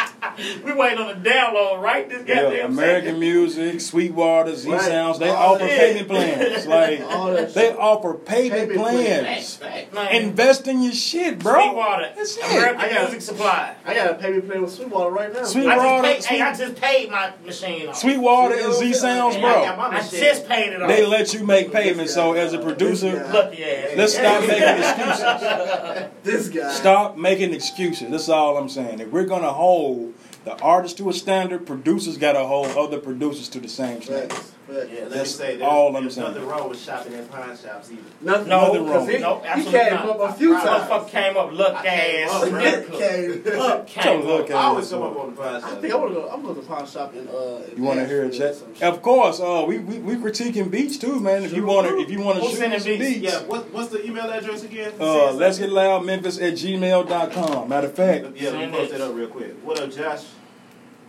[0.65, 3.21] We waiting on the download right this Yeah, American second.
[3.21, 4.81] Music, Sweetwater, Z Right.
[4.81, 5.79] Sounds, they All offer that.
[5.79, 6.67] payment plans.
[6.75, 7.77] Like All they shit.
[7.79, 9.57] offer payment Payment plans.
[9.57, 10.15] Facts, facts.
[10.15, 11.61] Invest in your shit, bro.
[11.63, 12.45] Sweetwater, That's it.
[12.45, 13.75] American I got- Music Supply.
[13.85, 15.45] I got a payment plan with Sweetwater right now.
[15.45, 17.97] Sweet- I Sweetwater, just, paid, hey, I just paid my machine off.
[17.97, 19.91] Sweetwater and zZounds, Man, I got bro.
[19.91, 20.89] my I just paid it off.
[20.89, 22.15] They let you make payments.
[22.15, 23.91] So as a producer, Lucky ass.
[23.97, 26.11] let's stop making excuses.
[26.23, 26.73] This guy.
[26.73, 28.11] Stop making excuses.
[28.11, 29.01] That's all I'm saying.
[29.01, 33.61] If we're gonna hold the artist to a standard, producers gotta hold other producers to
[33.61, 34.33] the same standard.
[34.33, 34.53] Facts.
[34.75, 34.89] Facts.
[34.93, 36.29] Yeah, let me That's say, there's, all I'm there's saying.
[36.29, 38.03] nothing wrong with shopping in pawn shops either.
[38.21, 39.09] Nothing, No, Nothing wrong.
[39.09, 40.09] He, Nope, he absolutely came not.
[40.21, 40.91] up a few I times.
[40.91, 42.43] Motherfucker came up, look I came ass.
[42.43, 42.61] up, bro.
[42.61, 43.87] came up.
[43.87, 44.51] Came Look up.
[44.51, 45.71] at I always come up on the pawn shop.
[45.71, 46.29] I think I want to go.
[46.29, 47.29] I'm going to pawn shop in.
[47.29, 48.83] Uh, in You want to hear a Nashville chat?
[48.95, 49.41] Of course.
[49.41, 51.45] Uh, we, we we critiquing beats too, man.
[51.45, 53.05] If you want to, if you want to Who's shoot sending some beats?
[53.21, 54.93] beats, Yeah, what, what's the email address again?
[55.01, 55.71] Uh, let's something.
[55.75, 57.69] get loud Memphis at gmail.com.
[57.69, 58.99] Matter of fact, Yeah, let me post it.
[58.99, 59.53] that up real quick.
[59.65, 60.25] What up, Josh?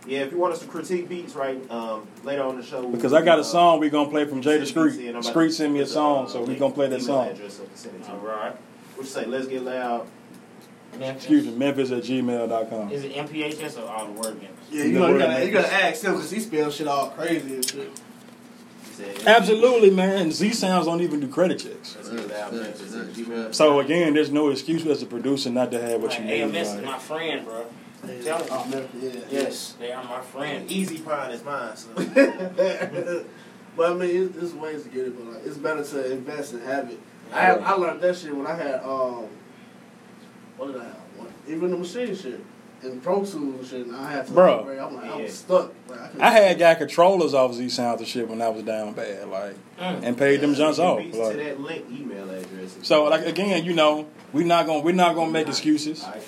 [0.06, 2.80] Yeah, if you want us to critique beats, right, um, later on the show.
[2.82, 5.22] we'll because I got a uh, song we're gonna play from Jada send beats in.
[5.22, 5.24] Street.
[5.24, 7.28] Street to sent me a put the, song, uh, so we're gonna play that song.
[7.28, 8.28] Address up to send it to All you.
[8.28, 8.52] right.
[8.94, 9.26] What you say?
[9.26, 10.06] Let's get loud.
[10.98, 11.24] Memphis.
[11.24, 12.90] Excuse me, Memphis at gmail.com.
[12.90, 14.66] Is it MPHS or all the word Memphis?
[14.70, 17.56] Yeah, you know, you gotta, you gotta ask him because he spells shit all crazy
[17.56, 17.90] and shit.
[19.26, 20.30] Absolutely, man.
[20.30, 21.96] zZounds don't even do credit checks.
[21.96, 22.52] Let's get loud.
[22.54, 23.54] Memphis at Gmail.
[23.54, 26.42] So again, there's no excuse as a producer not to have what Like, you need.
[26.56, 27.66] AMS is my friend, bro.
[28.08, 28.22] Yeah.
[28.22, 28.46] Tell him.
[28.50, 29.20] Oh, man, yeah.
[29.30, 30.70] Yes, they are my friend.
[30.70, 31.76] Easy pine is mine.
[31.76, 31.88] So.
[33.76, 36.52] but I mean, it's, it's ways to get it, but like, it's better to invest
[36.54, 36.98] and have it.
[37.32, 39.26] I have, I learned that shit when I had um,
[40.56, 40.94] what did I have?
[41.16, 42.40] What, even the machine shit
[42.82, 43.86] and Pro Tools and shit.
[43.86, 44.60] And I had to Bruh.
[44.60, 44.78] upgrade.
[44.78, 45.22] I'm like, I Yeah.
[45.22, 45.72] was stuck.
[45.88, 49.28] Like, I, I had got controllers off zZounds and shit when I was down bad,
[49.28, 50.02] like, Mm.
[50.04, 50.98] and paid them junks off.
[50.98, 51.12] Like.
[51.12, 52.78] to that link email address.
[52.82, 56.02] So like again, you know, we're not gonna we're not gonna make excuses.
[56.02, 56.22] All right.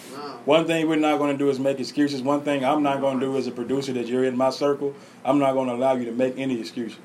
[0.48, 0.54] Nah.
[0.54, 2.22] One thing we're not going to do is make excuses.
[2.22, 4.94] One thing I'm not going to do as a producer that you're in my circle,
[5.24, 6.98] I'm not going to allow you to make any excuses.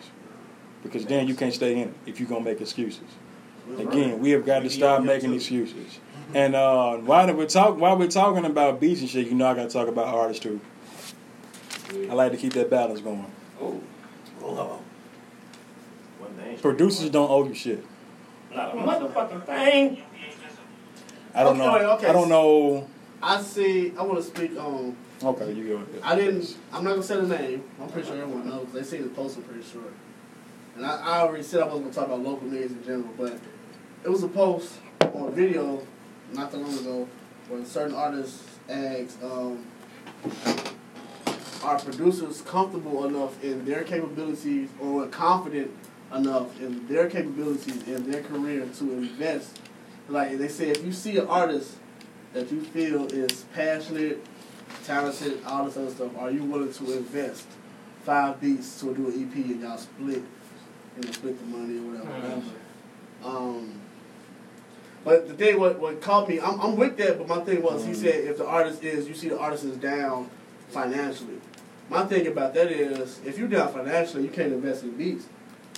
[0.81, 3.03] Because then you can't stay in it if you're going to make excuses.
[3.77, 5.99] Again, we have got to stop making excuses.
[6.33, 9.53] And uh, while we're talk while we're talking about beats and shit, you know I
[9.53, 10.59] got to talk about artists too.
[12.09, 13.25] I like to keep that balance going.
[13.61, 13.81] Ooh,
[14.41, 14.81] One.
[16.61, 17.85] Producers don't owe you shit.
[18.53, 20.01] not a motherfucking thing.
[21.35, 21.91] I don't Okay, know.
[21.91, 22.07] okay.
[22.07, 22.89] I don't know.
[23.23, 23.93] I see.
[23.97, 24.97] I want to speak on.
[25.23, 25.87] Okay, you go ahead.
[26.03, 26.57] I didn't.
[26.73, 27.63] I'm not gonna say the name.
[27.81, 28.67] I'm pretty sure everyone knows.
[28.73, 29.37] They see the post.
[29.37, 29.81] I'm pretty sure.
[30.75, 33.39] And I, I already said I wasn't gonna talk about local news in general, but
[34.03, 35.87] it was a post on a video
[36.33, 37.07] not that long ago
[37.47, 39.65] where certain artists asked, um,
[41.63, 45.71] "Are producers comfortable enough in their capabilities or confident
[46.13, 49.59] enough in their capabilities in their career to invest?"
[50.09, 51.77] Like they say, if you see an artist
[52.33, 54.23] that you feel is passionate,
[54.85, 57.45] talented, all this other stuff, are you willing to invest
[58.03, 60.23] five beats to do an EP and y'all split,
[60.97, 63.27] you know, split the money or whatever, Hmm.
[63.27, 63.71] Um,
[65.05, 67.17] but the thing, what what caught me, I'm, I'm with that.
[67.17, 67.95] But my thing was, he Mhm.
[67.95, 70.29] said if the artist is, you see the artist is down
[70.69, 71.39] financially.
[71.89, 75.25] My thing about that is, if you're down financially, you can't invest in beats.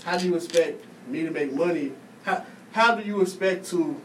[0.04, 1.92] How do you expect me to make money?
[2.24, 3.96] How how do you expect to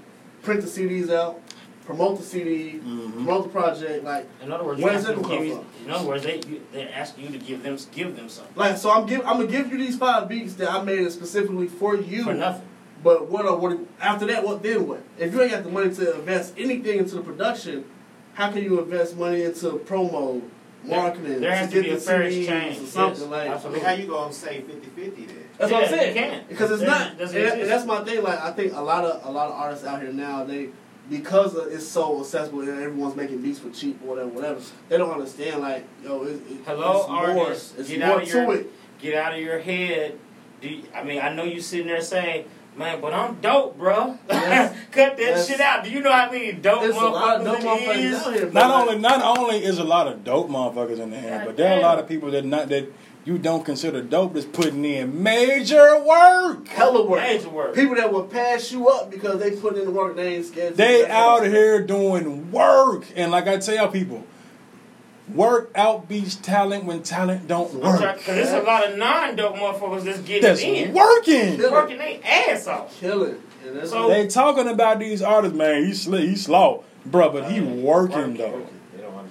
[0.43, 1.41] print the CDs out,
[1.91, 3.13] promote the CD, Mhm.
[3.13, 4.05] promote the project?
[4.05, 5.85] Like, In other words, you Where's ask them that to give come you, from?
[5.87, 8.77] in other words, they you, they're asking you to give them give them something like
[8.77, 11.97] so I'm give I'm gonna give you these five beats that I made specifically for
[11.97, 12.25] you.
[12.25, 12.63] for nothing.
[13.03, 14.45] But what are what after that?
[14.45, 14.87] What then?
[14.87, 17.85] What if you ain't got the money to invest anything into the production?
[18.35, 20.41] How can you invest money into promo,
[20.85, 23.49] marketing, There has to to get be a the fair exchange, or something yes, like?
[23.49, 23.81] I absolutely.
[23.81, 24.63] how you gonna say
[24.97, 25.37] 50-50 then?
[25.59, 26.17] That's what I'm saying.
[26.17, 26.41] you can.
[26.49, 27.63] Because it's There- not, and, doesn't that- exist.
[27.63, 28.23] and that's my thing.
[28.23, 30.69] Like I think a lot of a lot of artists out here now, they
[31.11, 34.61] because it's so accessible and everyone's making beats for cheap or whatever, whatever.
[34.89, 35.61] They don't understand.
[35.61, 37.75] Like yo, it, it, Hello, it's more, artists.
[37.77, 38.73] it's Get more out of to your- it.
[39.01, 40.19] Get out of your head.
[40.61, 42.45] Do you, I mean I know you sitting there saying
[42.77, 44.17] Man, but I'm dope, bro.
[44.31, 44.73] Yes.
[44.93, 45.49] Cut that Yes.
[45.49, 45.83] shit out.
[45.83, 48.25] Do you know how many dope There's a lot of motherfuckers dope motherfuckers is?
[48.27, 48.47] here.
[48.47, 48.53] bro.
[48.69, 51.75] Not only not only is a lot of dope motherfuckers in the air, but there
[51.75, 52.87] are a lot of people that not that
[53.31, 56.67] you don't consider dope that's putting in major work.
[56.67, 57.21] hella work.
[57.23, 57.75] Major work.
[57.77, 60.73] People that will pass you up because they put in the work they ain't scared.
[60.73, 61.07] to They do.
[61.13, 64.25] out here doing work, and like I tell people,
[65.33, 68.01] work outbeats talent when talent don't work.
[68.01, 68.25] Because work.
[68.27, 70.93] there's a lot of non-dope motherfuckers that's getting That's in.
[70.93, 71.59] working.
[71.71, 72.99] Working their ass off.
[72.99, 73.41] killing.
[73.85, 75.85] So- They talking about these artists, man.
[75.85, 78.67] He's slick, he's slow, bro, but he working though.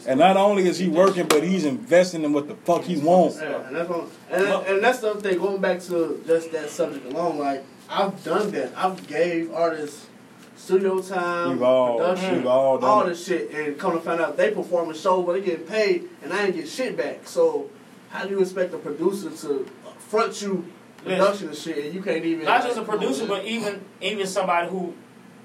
[0.06, 0.22] They don't understand.
[0.22, 3.40] And not only is he working, but he's investing in what the fuck he wants.
[3.42, 5.38] Yeah, and that's what, and, and that's the other thing.
[5.40, 8.72] Going back to just that subject alone, like I've done that.
[8.76, 10.08] I've gave artists
[10.56, 13.10] studio time, You've all, production, you've all done all it.
[13.10, 16.10] this shit, and come to find out they perform a show, but they getting paid,
[16.22, 17.28] and I ain't get shit back.
[17.28, 17.70] So
[18.10, 19.66] how do you expect a producer to
[19.98, 20.66] front you
[21.04, 23.46] production and shit, and you can't even Not just a like, come on, producer, but
[23.46, 24.94] even even somebody who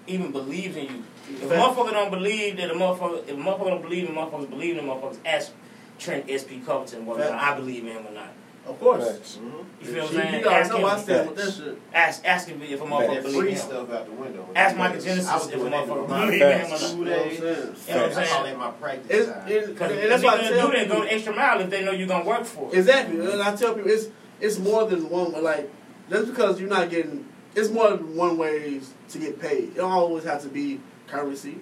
[0.06, 1.04] even believes in you.
[1.30, 4.50] If a motherfucker don't believe that a motherfucker, if a motherfucker don't believe in motherfuckers
[4.50, 5.52] believe in motherfuckers, ask
[5.98, 8.28] Trent SP Covington whether or not I believe in him or not.
[8.66, 9.06] of course.
[9.06, 9.38] Facts.
[9.42, 9.64] Mhm.
[9.80, 10.40] You feel what I'm saying?
[10.42, 11.02] You Ask know I him.
[11.02, 11.78] stand with that shit.
[11.94, 13.60] Ask ask him if a motherfucker That believe free in him.
[13.60, 14.48] stuff out the window.
[14.56, 16.66] Ask Michael Genesis I was if a doing that motherfucker with my believe in him
[16.66, 16.80] or not.
[16.80, 17.40] Two You know what I'm saying?
[17.40, 18.44] You know what I'm I call saying?
[18.44, 19.48] that my practice It's, time.
[19.48, 21.34] it, Because and if that's you're why I gonna tell do that, go the extra
[21.36, 22.78] mile if they know you're gonna work for it.
[22.78, 24.06] Exactly, and I tell people it's
[24.40, 25.32] it's more than one.
[25.32, 25.40] way.
[25.40, 25.70] Like
[26.10, 29.64] just because you're not getting, it's more than one ways to get paid.
[29.64, 31.58] It don't always have to be currency.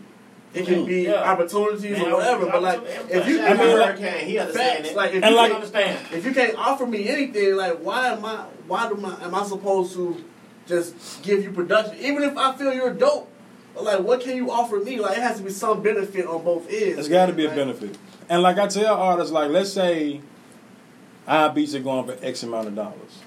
[0.54, 1.14] It can be Yeah.
[1.32, 2.44] opportunities Man, or whatever.
[2.46, 5.22] But like, if you, I if mean, you like- Hurricane, he understand facts, like if
[5.22, 5.98] And you like- understand.
[6.12, 8.44] if you can't offer me anything, like why am I?
[8.66, 10.22] Why do my, am I supposed to
[10.66, 13.28] just give you production, even if I feel you're dope?
[13.74, 14.98] Like, what can you offer me?
[15.00, 16.98] Like, it has to be some benefit on both ends.
[16.98, 17.96] It's got to be a benefit.
[18.28, 20.20] And like I tell artists, like let's say
[21.26, 23.20] our beats are going for X amount of dollars.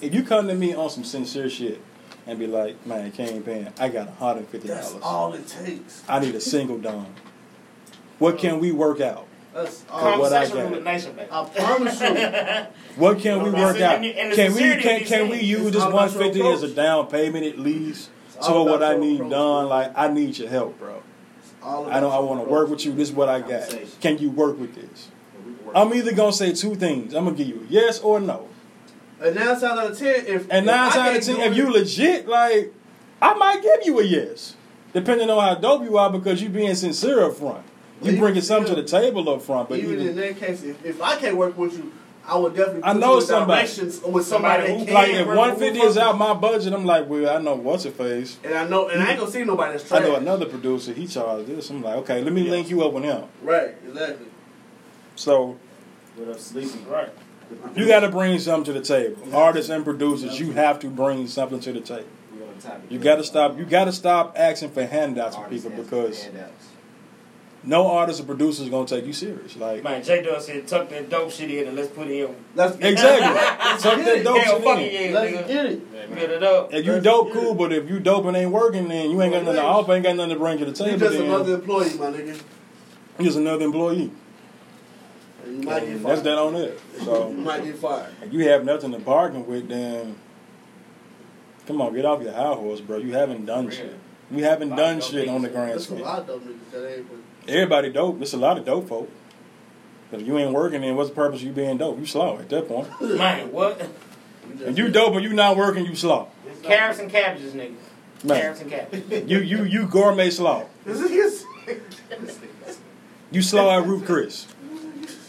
[0.00, 1.80] If you come to me on some sincere shit
[2.26, 5.02] and be like, man, King Pan, I got hundred fifty That's dollars.
[5.04, 6.02] all it takes.
[6.08, 7.06] I need a single done.
[8.18, 9.26] What can we work out?
[9.54, 10.24] That's what all.
[10.34, 10.54] I got.
[10.54, 11.28] rule the nation, baby.
[11.32, 12.66] I promise you.
[12.96, 13.96] What can we work out?
[13.96, 16.24] and the- and the Can we can can we use this all one about your
[16.24, 19.30] fifty as a down payment at least It's to what I need approach.
[19.30, 19.68] done?
[19.68, 21.02] Like I need your help, bro.
[21.62, 22.12] I don't.
[22.12, 22.92] I want to work with you.
[22.92, 23.74] This is what I got.
[24.00, 25.08] Can you work with this?
[25.46, 27.14] We can work I'm either gonna say two things.
[27.14, 28.48] I'm gonna give you a yes or a no.
[29.20, 31.24] And nine times out of ten, if And if nine I times out of can't
[31.38, 32.72] ten, if you legit, like,
[33.20, 34.56] I might give you a yes,
[34.94, 37.64] depending on how dope you are, because you being sincere up front.
[38.02, 40.62] You Even bringing something to the table up front, but even even, in that case,
[40.62, 41.92] if, if I can't work with you,
[42.26, 42.84] I would definitely.
[42.84, 43.60] I know you in somebody.
[43.60, 46.16] directions with somebody, Somebody who- can like if work one with fifty who is out
[46.16, 48.38] my budget, I'm like, well, I know what's her face.
[48.42, 50.94] and I know, and I ain't gonna see nobody that's I know another producer.
[50.94, 51.68] He charged this.
[51.68, 53.24] I'm like, okay, let me link you up with him.
[53.42, 54.28] Right, exactly.
[55.16, 55.58] So
[56.16, 56.88] What up, sleeping?
[56.88, 57.10] Right.
[57.76, 59.16] You got to bring something to the table.
[59.34, 62.04] Artists and producers, you have to bring something to the table.
[62.34, 62.90] We on the topic.
[62.90, 63.58] You got to stop.
[63.58, 66.28] You got to stop asking for handouts from people because
[67.62, 69.54] no artist or producer is gonna take you serious.
[69.56, 72.34] Like Man, J Dub said, tuck that dope shit in and let's put it in.
[72.54, 73.82] Let's exactly.
[73.82, 75.10] Tuck that dope Hell, shit fuck in.
[75.12, 75.46] yeah, Let's nigga.
[75.48, 75.80] get it.
[75.92, 76.18] Yeah, man.
[76.18, 76.72] Get it up.
[76.72, 77.52] If you Let's dope, cool.
[77.52, 77.58] it.
[77.58, 79.92] But if you dope and ain't working, then you ain't got nothing to offer.
[79.92, 80.98] Ain't got nothing to bring to the You table.
[81.00, 82.40] just Then another employee, my nigga.
[83.18, 84.10] you just another employee.
[85.50, 86.04] And you might get fired.
[86.06, 86.80] that's that on it.
[86.98, 88.14] You So might get fired.
[88.22, 90.16] if you have nothing to bargain with, then
[91.66, 92.98] come on, get off your high horse, bro.
[92.98, 93.94] You haven't done shit.
[94.30, 96.04] You haven't done shit on the grand There's a scale.
[96.04, 97.06] lot of dope niggas that ain't.
[97.10, 98.18] But Everybody dope.
[98.18, 99.10] There's a lot of dope folk.
[100.10, 101.98] But If you ain't working, then what's the purpose of you being dope?
[101.98, 102.88] You slow at that point.
[103.00, 103.78] Man, what?
[104.48, 106.28] we just- If you dope and you not working, you slow.
[106.62, 107.74] Carrots and cabbages, nigga.
[108.22, 108.40] Man.
[108.40, 109.28] Carrots and cabbages.
[109.30, 110.66] You you you gourmet slow.
[110.84, 111.46] This is
[113.32, 114.46] You slow at Ruth's Chris.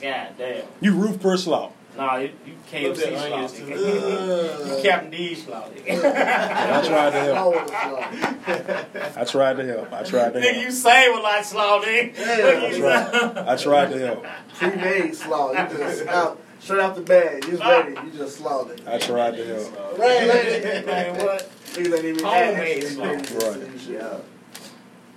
[0.01, 0.65] God damn.
[0.81, 1.73] You Ruth's Chris slow.
[1.97, 2.53] Nah, you, you
[2.87, 6.05] Look KFC at slaw, onions, you Captain D slaw, nigga.
[6.05, 7.55] I tried to help.
[7.55, 9.21] want to slow.
[9.21, 9.91] I tried to help.
[9.93, 12.17] I tried to nigga, you say with like slaw, nigga.
[12.17, 13.35] Yeah, Look That's at right.
[13.45, 13.51] you.
[13.51, 14.25] I tried to help.
[14.55, 15.51] Pre-made slaw.
[15.51, 17.43] You just out straight out the bag.
[17.45, 17.91] you Just ready.
[17.91, 18.87] You just slaughtered it.
[18.87, 19.97] I tried to help.
[19.99, 20.85] Right, lady.
[20.85, 21.51] Man, what?
[21.73, 22.93] Niggas ain't even Homemade asked.
[22.93, 23.49] slaw.
[23.49, 23.67] Right.
[23.89, 24.17] Yeah.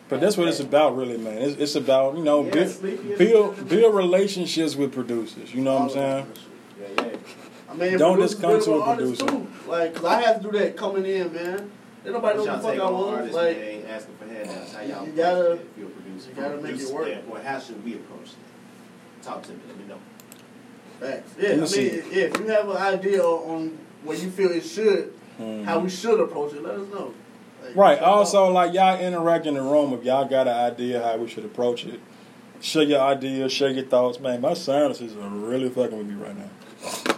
[0.08, 1.38] But that's what it's about, really, man.
[1.38, 5.54] It's, it's about you know Yeah, build, build build relationships with producers.
[5.54, 6.26] You know what I'm saying?
[6.80, 7.16] Yeah, yeah.
[7.70, 9.26] I mean, Don't producers just come to a producer.
[9.26, 9.46] Too.
[9.66, 11.70] Like, cause I had to do that coming in, man.
[12.04, 13.32] Ain't nobody know What who the fuck I on was.
[13.34, 14.72] Like, man, asking for handouts?
[14.74, 16.28] How y'all You gotta- that if you're a producer?
[16.28, 17.06] you gotta From a make it producer work.
[17.06, 19.22] standpoint, how should we approach that?
[19.26, 19.58] Talk to me.
[19.66, 19.98] Let me know.
[21.00, 21.30] facts.
[21.40, 21.86] Yeah, I Let me mean, see.
[22.20, 25.64] if you have an idea on where you feel it should, Mhm.
[25.64, 27.12] how we should approach it, let us know.
[27.74, 27.94] Like, Right.
[27.98, 28.08] check it.
[28.08, 29.92] Also, like y'all interact in the room.
[29.92, 32.00] If y'all got an idea how we should approach it,
[32.60, 34.20] share your ideas, share your thoughts.
[34.20, 36.50] Man, my sinuses are really fucking with me right now.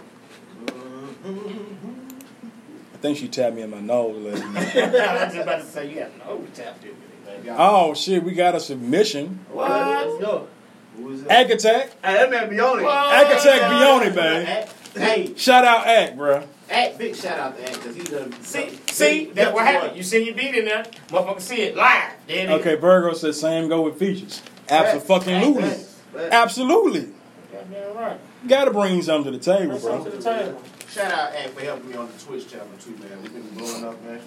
[2.93, 4.75] I think she tapped me in my nose last night.
[4.75, 7.55] I was just about to say you have no tapped in with it.
[7.57, 9.39] Oh shit, we got a submission.
[9.51, 9.69] What?
[9.69, 10.47] Let's go.
[10.95, 11.31] Who is that?
[11.45, 11.91] Ack Attack.
[12.03, 12.83] Hey, that man be on it.
[12.83, 13.31] What?
[13.31, 14.67] Attack be man.
[14.95, 16.47] Hey, Shout out Ack, bruh.
[16.69, 18.31] Act, big shout out to Act because he done.
[18.43, 19.97] See, see, that's what happened.
[19.97, 21.41] You seen your beat in there, motherfucker.
[21.41, 22.11] See it live.
[22.27, 22.59] There it is.
[22.61, 24.41] Okay, Virgo said same go with features.
[24.69, 25.61] Absolutely.
[25.63, 25.95] Facts.
[26.13, 26.33] Facts.
[26.33, 27.09] Absolutely.
[27.51, 28.19] Goddamn right.
[28.47, 30.03] Gotta bring something to the table, Bring bro.
[30.03, 30.61] to the table.
[30.89, 33.21] Shout out Act for helping me on the Twitch channel too, man.
[33.21, 34.19] We've been blowing up, man.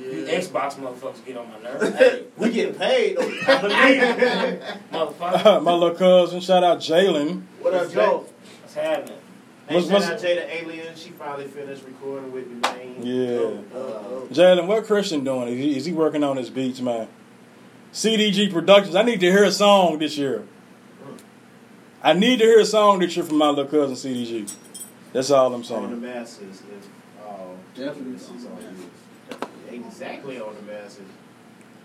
[0.00, 0.38] You Yeah.
[0.40, 1.88] Xbox motherfuckers get on my nerves.
[1.98, 3.22] Hey, we getting paid though.
[3.48, 5.62] I believe motherfucker.
[5.62, 7.42] My little cousin, shout out Jalen.
[7.60, 8.26] What up, Let's Joe?
[8.62, 9.18] What's happening?
[9.68, 10.94] Hey, What's- shout what's- out Jada Alien.
[10.96, 12.96] She finally finished recording with me, man.
[13.02, 13.78] Yeah.
[13.78, 15.48] Uh, Jalen, what Christian doing?
[15.48, 17.06] Is he, is he working on his beats, man?
[17.92, 18.96] CDG Productions.
[18.96, 20.42] I need to hear a song this year.
[22.02, 24.50] I need to hear a song this year from my little cousin CDG.
[25.12, 25.84] That's all I'm saying.
[25.84, 26.62] on the masses.
[26.62, 26.88] If,
[27.26, 27.32] uh,
[27.74, 28.48] Definitely is on the
[29.74, 29.84] on.
[29.86, 31.00] Exactly on the masses.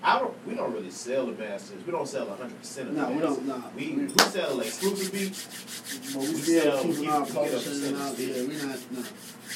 [0.06, 0.34] I don't.
[0.46, 1.86] We don't really sell the masters.
[1.86, 3.62] We don't sell hundred percent of the No, we don't, nah.
[3.76, 7.32] We we sell exclusive beats, But we We still sell- keeping we- our we get
[7.32, 8.36] a publishing and our, percentage.
[8.36, 9.04] yeah, we not, no.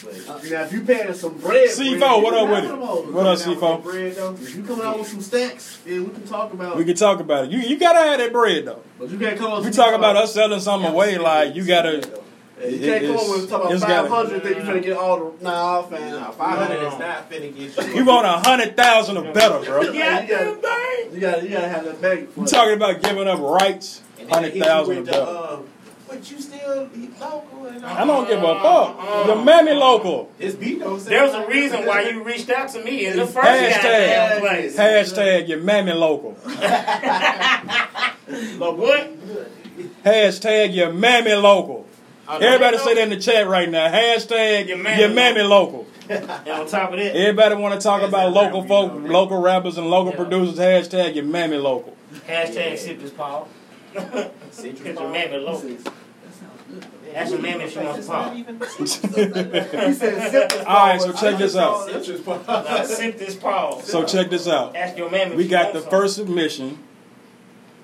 [0.04, 3.12] but Uh, now, if you paying some bread, C4, bread, what up with it?
[3.14, 3.84] What up, Coming C4?
[3.84, 4.34] Bread though.
[4.34, 6.78] If you coming out with some stacks, then we can talk about.
[6.78, 7.52] We can talk about it.
[7.52, 8.82] You you gotta have that bread though.
[9.00, 9.64] but you can't come.
[9.66, 12.22] We talk about us selling something away like you gotta.
[12.65, 14.43] You can't come up with talk It's about gotta- five hundred.
[14.43, 16.10] Think you finna get all the nah, fam.
[16.12, 17.93] Nah, five hundred is not finna get you.
[17.96, 19.82] You want a hundred thousand or better, bro.
[19.91, 22.30] Yeah, Goddamn you gotta, you gotta, you gotta have that bank.
[22.36, 25.06] You talking about giving up rights, And then they hundred hit you thousand or with
[25.06, 25.26] the, better.
[25.26, 25.58] uh,
[26.08, 27.98] But you still he local and all.
[27.98, 28.62] I don't give a uh,
[28.96, 28.98] fuck.
[29.08, 30.32] Uh, your mammy uh, local.
[30.39, 33.17] His beat don't say There was a reason why you reached out to me in
[33.17, 34.39] the first Hashtag.
[34.39, 34.76] place.
[34.78, 36.36] Hashtag your mammy local.
[38.58, 38.76] Local.
[38.78, 39.10] What?
[40.04, 41.87] Hashtag your mammy local.
[42.30, 43.88] Everybody say that in the chat right now.
[43.90, 45.86] Hashtag Your your mammy mammy local.
[46.10, 49.90] And on top of that, Everybody want to talk about local folk, local rappers and
[49.90, 50.18] local Yeah.
[50.18, 50.58] producers.
[50.60, 51.96] Hashtag your mammy local.
[52.28, 53.48] hashtag sip this Paul.
[54.52, 55.60] Citrus your mammy local.
[55.62, 55.94] says, That
[56.34, 56.86] sounds good.
[57.16, 58.34] Ask your mammy if she wants to pop.
[58.36, 58.44] He
[58.86, 59.98] said,
[60.32, 61.86] "Sip this All right, so check this out.
[61.88, 63.82] Citrus sip this Paul.
[63.82, 64.76] So check this out.
[64.76, 65.36] Ask your mammy.
[65.36, 66.78] We got the first submission.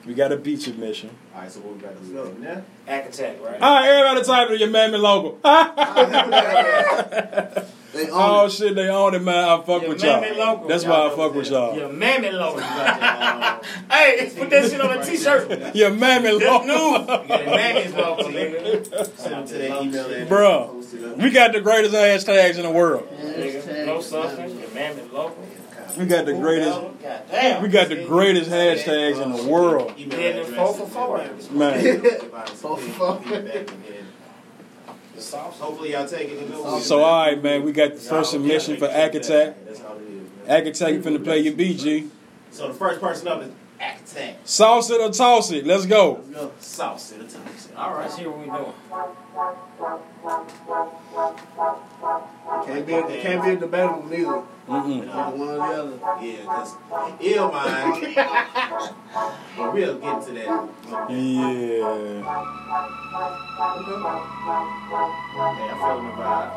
[0.06, 1.10] We got a beat submission.
[1.34, 2.62] All right, so what we got to do now?
[2.88, 3.62] Act attack, right?
[3.62, 5.40] All right, everybody type it your mammy local.
[7.94, 8.52] They own oh it.
[8.52, 9.36] shit, they own it, man.
[9.36, 10.20] I fuck Your with y'all.
[10.36, 10.68] local.
[10.68, 11.78] That's why I fuck with y'all.
[11.78, 12.56] Your mammy local.
[12.56, 15.76] We got hey, put that shit on a t-shirt.
[15.76, 16.74] Your mammy That's new.
[16.74, 17.26] local.
[17.28, 19.18] You your mammy's local, nigga.
[19.18, 20.28] send them to that email address.
[20.28, 20.68] Bruh.
[20.72, 21.18] Post it up.
[21.18, 23.08] We got the greatest hashtags in the world.
[23.22, 24.60] Nigga, No substance.
[24.60, 25.38] Your mammy's local.
[25.98, 26.70] We got the greatest.
[26.72, 26.94] Oh,
[27.30, 27.62] Damn.
[27.62, 31.18] We got the greatest hashtags in the world, Email Yeah, the address four for four.
[31.58, 32.02] man.
[32.56, 33.16] Four for four.
[33.22, 34.08] Feedback and then
[35.16, 35.60] The sauce.
[35.60, 36.86] Hopefully y'all take it and go with it.
[36.86, 37.64] So all right, man.
[37.64, 39.66] We got the first submission for Ack Attack.
[39.66, 40.08] That's all it is,
[40.48, 40.58] man.
[40.62, 42.10] Ack Attack, you finna play your BG.
[42.52, 44.36] So the first person up is Act Attack.
[44.46, 45.66] Sauce it or toss it.
[45.66, 46.22] Let's go.
[46.28, 46.52] Let's go.
[46.60, 47.42] Sauce in the time.
[47.78, 48.20] All Let's right.
[48.20, 48.74] see what we doing.
[52.66, 54.44] Can't be, it can't be a debatable neither.
[54.68, 55.10] Mm-mm.
[55.10, 55.98] Either one or the other.
[56.22, 56.76] Yeah, because
[57.20, 58.16] ill mind.
[59.58, 60.70] but we'll get to that.
[61.10, 61.16] Yeah.
[65.54, 66.50] Hey, I'm feeling the vibe.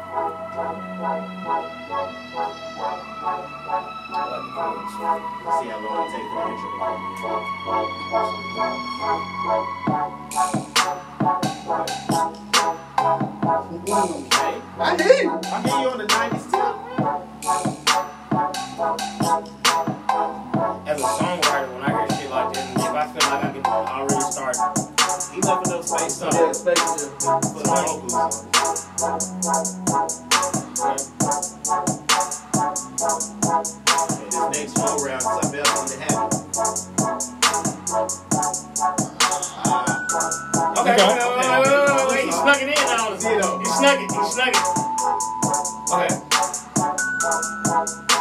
[5.46, 7.00] Let's see how long it takes for the intro to come
[12.50, 12.55] in.
[13.06, 14.34] Mm.
[14.34, 14.82] Hey, I.
[14.82, 15.30] I hear you
[15.90, 16.58] on the 90s too.
[20.90, 23.64] As a songwriter, when I hear shit like this, if I feel like I can
[23.64, 24.56] already start
[25.32, 27.06] He left enough space So- Yeah, space for the
[27.70, 28.14] vocals.
[34.18, 36.40] And this next round, something else need to happen.
[40.88, 42.74] Ah, Okay, wait, he snuck it in.
[42.76, 43.58] You know.
[43.58, 44.56] He snuck it, he snuck it.
[45.90, 46.10] Okay.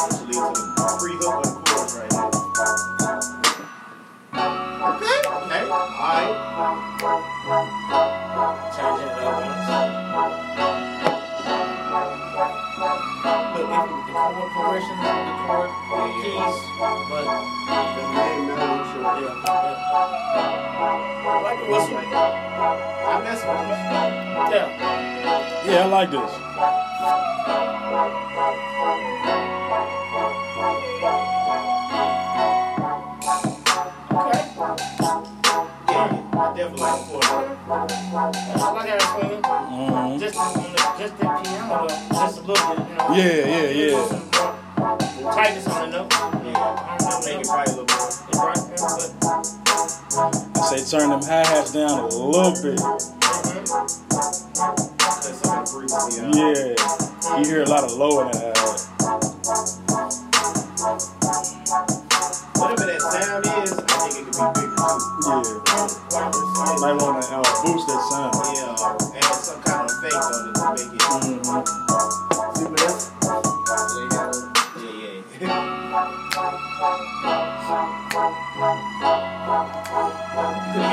[0.10, 2.26] Which leads to the free hook of the chorus right here.
[4.86, 5.20] Okay.
[5.30, 6.34] Okay, alright.
[6.98, 7.35] Changing
[13.76, 15.12] if the chord progression, the
[15.44, 15.70] chord
[16.24, 16.58] keys,
[17.10, 17.26] but
[17.96, 19.76] The main melody yeah, yeah.
[21.28, 21.98] I like the whistle.
[21.98, 23.76] I mess with you.
[24.56, 24.68] Yeah.
[25.66, 26.32] Yeah, I like this.
[31.88, 32.25] Okay.
[36.56, 37.28] Yeah, I definitely like the chorus.
[37.68, 39.44] I like how it's swinging.
[40.20, 40.60] Just on the,
[40.98, 43.08] just that piano, just a little bit, you know.
[43.12, 44.00] Yeah, yeah, yeah.
[45.36, 46.10] Tightness on the note.
[46.14, 46.96] Yeah.
[47.26, 48.08] Make it probably a little more.
[48.08, 49.12] It's right, yeah, but
[50.56, 52.80] I say turn them hi hats down a little bit.
[52.80, 53.04] Cut
[55.36, 56.32] some of the frequency out.
[56.36, 58.80] Yeah, you hear a lot of low in the hi hat.
[62.56, 63.72] Whatever that sound is,
[64.86, 64.94] Yeah,
[66.80, 68.36] might want to uh, boost that sound.
[68.54, 71.02] Yeah, add some kind of effect on it to make it.
[71.02, 71.66] Mhm.
[72.56, 73.04] See, but that's,
[74.78, 74.94] Yeah,
[75.42, 76.30] yeah.
[76.86, 76.92] you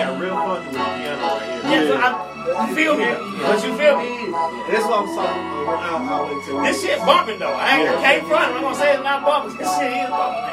[0.00, 1.68] got real funky with the piano right here.
[1.68, 3.12] yeah, so I, you feel me?
[3.42, 4.32] But you feel me?
[4.72, 5.84] That's what I'm talking about.
[5.84, 7.52] How, how it This shit bumping though.
[7.52, 8.54] I ain't gonna can't front.
[8.56, 9.56] I'm gonna say it's not bumping.
[9.58, 10.48] This shit is bumping.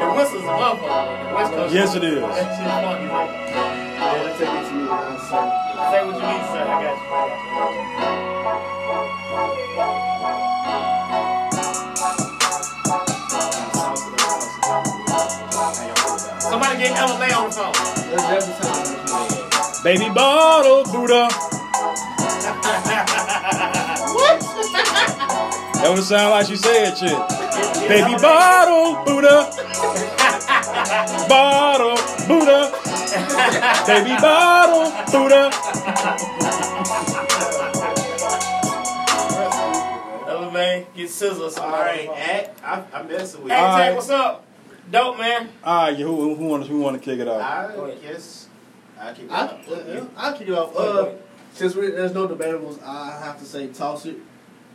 [0.00, 1.28] The whistle's a motherfucker.
[1.28, 1.74] The West Coast.
[1.74, 2.20] Yes, it is.
[2.20, 3.28] That shit funky, man.
[3.28, 4.88] Yeah, take it to me.
[4.88, 5.44] I say.
[5.92, 6.64] Say what you need to say.
[6.64, 7.12] I got you.
[7.12, 7.28] I
[9.76, 10.17] got you.
[16.48, 17.72] Somebody get LMA on the phone.
[18.16, 19.84] That's every time.
[19.84, 21.28] Baby bottle Buddha.
[24.14, 24.40] what?
[25.78, 27.18] That would sound like she said shit.
[27.88, 29.52] Baby bottle Buddha.
[31.28, 31.96] bottle
[32.26, 32.72] Buddha.
[33.86, 35.50] Baby bottle Buddha.
[40.26, 41.58] LMA, get scissors.
[41.58, 42.58] All right, act.
[42.64, 43.58] I, I'm messing with you.
[43.58, 44.47] All Tech, what's up?
[44.90, 45.48] Dope, man.
[45.64, 47.42] All right, who who want who want to kick it off?
[47.42, 48.48] I guess
[48.98, 49.60] I keep it I, up.
[49.68, 50.72] uh, I'll kick it off.
[50.72, 51.14] Go ahead, go Uh,
[51.52, 54.16] since we, there's no debatables, I have to say toss it.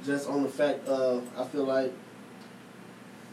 [0.05, 1.93] Just on the fact of I feel like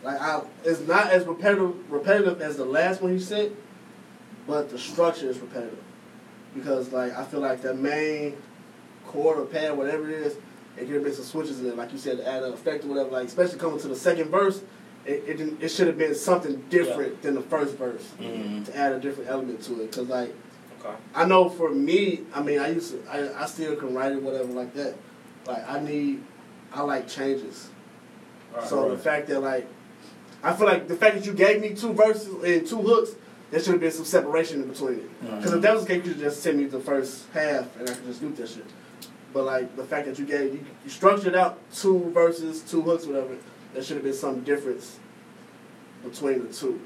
[0.03, 3.55] like I it's not as repetitive repetitive as the last one you said,
[4.47, 5.83] but the structure is repetitive
[6.55, 8.37] because like I feel like the main
[9.07, 10.37] chord or pad whatever it is,
[10.77, 12.85] it could have been some switches in it, like you said, to add an effect
[12.85, 13.11] or whatever.
[13.11, 14.63] Like especially coming to the second verse,
[15.11, 18.65] it it, it should have been something different than the first verse Mhm.
[18.67, 19.93] to add a different element to it.
[19.93, 20.35] Cause like
[20.83, 20.97] Okay.
[21.15, 24.23] I know for me, I mean, I used to, I, I still can write it,
[24.23, 24.95] whatever, like that.
[25.47, 26.23] Like, I need,
[26.73, 27.69] I like changes.
[28.67, 29.67] so the fact that, like,
[30.43, 33.11] I feel like the fact that you gave me two verses and two hooks,
[33.51, 35.21] there should have been some separation in between it.
[35.37, 37.93] Because if that was the case, you just send me the first half and I
[37.93, 38.65] could just do that shit.
[39.35, 43.05] But, like, the fact that you gave, you, you structured out two verses, two hooks,
[43.05, 43.37] whatever,
[43.73, 44.99] there should have been some difference
[46.05, 46.81] between the two.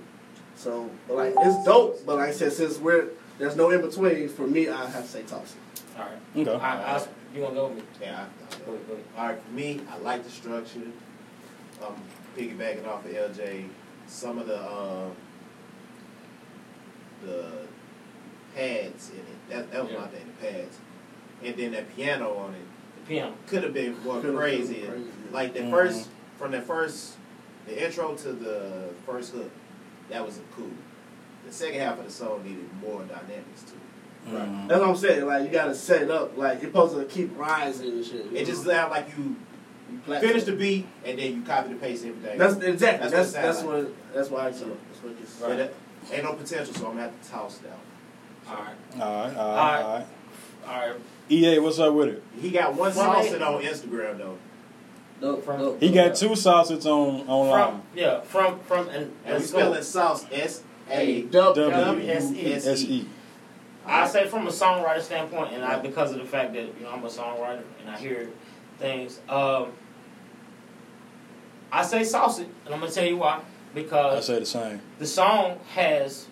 [0.57, 3.09] So, but, like, it's dope, but like I said, since we're,
[3.39, 5.83] there's no in between, for me, I have to say toss it.
[5.99, 6.19] All right.
[6.49, 6.65] Okay.
[6.65, 7.83] I, I, you want to go with me?
[8.01, 8.25] Yeah.
[8.25, 9.05] I- Go ahead, go ahead.
[9.19, 10.81] All right, for me, I like the structure.
[11.85, 11.97] Um,
[12.37, 13.67] piggybacking off of LJ,
[14.07, 15.09] some of the uh,
[17.25, 17.51] the
[18.55, 19.49] pads in it.
[19.51, 19.99] That, that was Yeah.
[20.01, 20.79] my thing, the pads.
[21.43, 22.61] And then that piano on it
[23.01, 23.35] The piano.
[23.49, 24.75] could have been more Could've been crazy.
[24.83, 25.05] crazy.
[25.33, 25.71] Like the Mhm.
[25.71, 26.09] first,
[26.39, 27.15] from the first,
[27.67, 29.51] the intro to the first hook,
[30.11, 30.71] that was cool.
[31.47, 33.81] The second half of the song needed more dynamics to it.
[34.35, 34.69] Mhm.
[34.69, 35.27] That's what I'm saying.
[35.27, 36.37] Like, you gotta set it up.
[36.37, 38.27] Like, you're supposed to keep rising and shit.
[38.27, 38.73] you It just know?
[38.73, 39.37] sounded like you
[39.93, 40.27] You plateau.
[40.29, 42.39] finish the beat and then you copy and paste everything.
[42.39, 43.11] That's exactly.
[43.11, 44.69] That's That's what it that's sound what that's why I said.
[44.91, 45.35] That's what it gets.
[45.37, 45.77] But it
[46.11, 47.79] ain't no potential, so I'm gonna have to toss that.
[48.49, 48.65] All right.
[48.95, 49.83] All right, all All right, right.
[49.85, 50.07] all right.
[50.67, 51.01] All right.
[51.31, 52.23] EA, what's up with it?
[52.41, 54.39] He got one From sauce it- on Instagram though.
[55.25, 55.95] Dope, From- He dope.
[55.95, 57.71] got two sauces on online.
[57.71, 59.59] From yeah, from from and, And we let's go.
[59.59, 62.53] spelling sauce S A Dub- W W S S E.
[62.53, 63.09] S E.
[63.87, 66.91] I say from a songwriter standpoint, and I because of the fact that you know
[66.91, 68.29] I'm a songwriter and I hear
[68.79, 69.21] things.
[69.29, 69.69] Um,
[71.73, 73.41] I say sauce it, and I'm gonna tell you why.
[73.75, 74.81] Because I say the same.
[74.99, 76.27] the song has,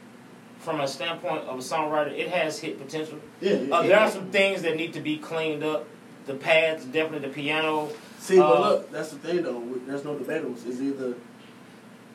[0.60, 3.18] from a standpoint of a songwriter, it has hit potential.
[3.40, 3.74] Yeah, yeah.
[3.74, 5.86] Uh, there are some things that need to be cleaned up.
[6.26, 7.88] The pads, definitely the piano.
[8.22, 9.60] See, but uh, look, that's the thing though.
[9.84, 10.64] There's no debatables.
[10.64, 11.14] It's either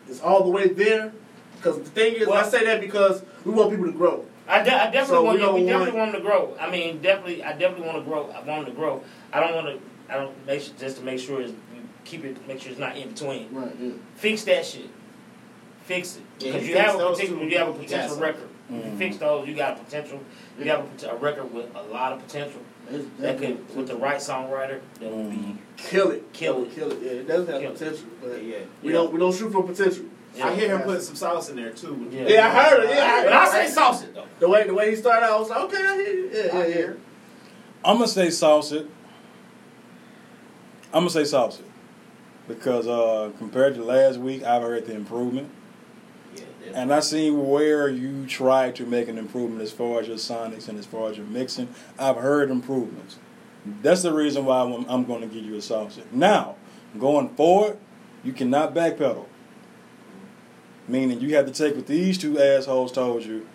[0.07, 1.11] it's all the way there.
[1.57, 4.25] Because the thing is, Well- I say that because we want people to grow.
[4.47, 6.57] I, de- I definitely So want we we definitely want- want them to grow.
[6.61, 8.29] I mean, definitely, I definitely want to grow.
[8.29, 9.03] I want them to grow.
[9.33, 10.13] I don't want to.
[10.13, 11.51] I don't make sure, just to make sure it's,
[12.05, 12.47] keep it.
[12.47, 13.49] Make sure it's not in between.
[13.53, 13.75] Right.
[13.77, 13.91] Yeah.
[14.15, 14.89] Fix that shit.
[15.83, 17.43] Fix it Yeah, because he you fixed have a those potential.
[17.49, 18.49] You have a potential record.
[18.69, 18.97] If you Mhm.
[18.97, 20.19] fix those, you got a potential.
[20.59, 22.59] You have a, a record with a lot of potential
[22.89, 25.35] It's that definitely could, with the right songwriter, that would be.
[25.37, 25.57] Mhm.
[25.77, 26.75] kill it, Kill it.
[26.75, 26.97] kill it.
[27.01, 27.77] Yeah, it does have Kill it.
[27.77, 28.57] potential, but Yeah.
[28.83, 28.93] we Yeah.
[28.97, 30.05] don't we don't shoot for potential.
[30.43, 32.07] I hear him putting some sauce in there too.
[32.11, 32.27] Yeah.
[32.27, 32.89] Yeah, I heard it.
[32.91, 33.35] Yeah, I heard But it.
[33.35, 34.25] I say sauce it though.
[34.39, 36.29] The way the way he started out, I was like, okay, I hear you.
[36.33, 36.73] Yeah, yeah, I yeah.
[36.75, 36.97] hear.
[37.85, 38.85] I'm gonna say sauce it.
[40.93, 41.65] I'm gonna say sauce it
[42.47, 45.56] because uh, compared to last week, I've heard the improvement, Yeah, yeah.
[46.73, 50.67] And I seen where you tried to make an improvement as far as your sonics
[50.67, 51.69] and as far as your mixing.
[51.97, 53.17] I've heard improvements.
[53.81, 56.13] That's the reason why I'm, I'm going to give you a it.
[56.13, 56.55] Now,
[56.97, 57.77] going forward,
[58.23, 59.25] You cannot backpedal.
[60.87, 63.47] Meaning you have to take what these two assholes told you.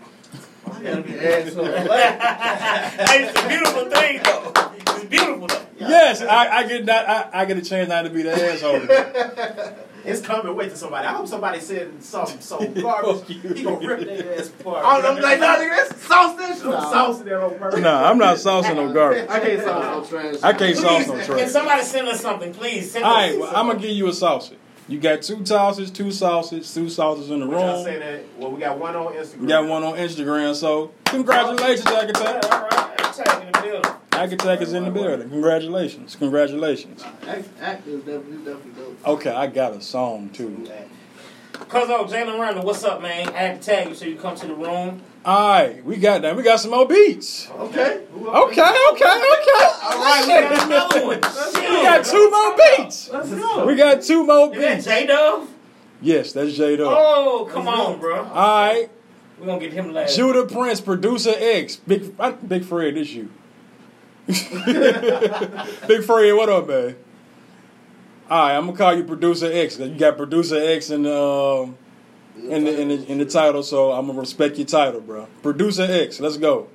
[0.67, 1.65] I gotta be asshole.
[1.65, 4.53] hey, it's a beautiful thing though.
[4.97, 5.67] It's beautiful though.
[5.79, 9.87] Yes, I, I get not, I, I get a chance not to be the asshole.
[10.05, 10.55] It's coming.
[10.57, 11.07] Wait till somebody.
[11.07, 13.27] I hope somebody said something so garbage.
[13.27, 14.85] He gonna rip their ass apart.
[14.85, 16.67] I don't know, like, nah, nigga, that's sauce that shit.
[16.67, 17.81] I'm saucing that on purpose.
[17.81, 19.29] nah, I'm not saucing no garbage.
[19.29, 20.35] I can't sauce no trash.
[20.43, 21.39] I can't sauce no Please, trash.
[21.41, 22.91] can somebody send us something, please?
[22.91, 24.59] Send All us right, well, I'm gonna give you a sausage.
[24.89, 28.01] You got two sausages, two sausages, two sausages in the But y'all say room.
[28.01, 28.23] that.
[28.37, 29.41] Well, we got one on Instagram.
[29.43, 32.53] You got one on Instagram, so congratulations, Yeah, Akatak.
[32.53, 33.15] all right.
[33.15, 33.93] Tag in the building.
[34.13, 35.31] Akatak is in the building.
[35.31, 37.03] Congratulations, congratulations.
[37.27, 39.09] Act, act is definitely, definitely dope.
[39.09, 40.69] Okay, I got a song too.
[41.53, 43.29] Cuz oh, Jalen Randall, what's up, man?
[43.31, 45.01] I had to tag you so you come to the room.
[45.25, 46.37] All right, we got that.
[46.37, 47.49] We got some more beats.
[47.51, 48.03] Okay.
[48.15, 49.67] Okay, okay, okay.
[49.83, 51.21] All right, we got another one.
[51.73, 53.11] We got two more beats.
[53.11, 53.67] Let's go.
[53.67, 54.85] We got two more Is that beats.
[54.85, 55.49] J Dove?
[56.03, 56.89] Yes, that's J Dub.
[56.91, 58.25] Oh, come on, bro.
[58.25, 58.91] All right,
[59.39, 60.17] We're gonna get him last.
[60.17, 62.15] Judah Prince, producer X, Big
[62.47, 63.31] Big Fred, this you.
[64.27, 66.97] Big Fred, what up, man?
[68.31, 69.79] All right, I'm gonna call you producer X.
[69.79, 71.77] You got producer X in the um,
[72.49, 75.27] in the in the in the title, so I'm gonna respect your title, bro.
[75.43, 76.69] Producer X, let's go.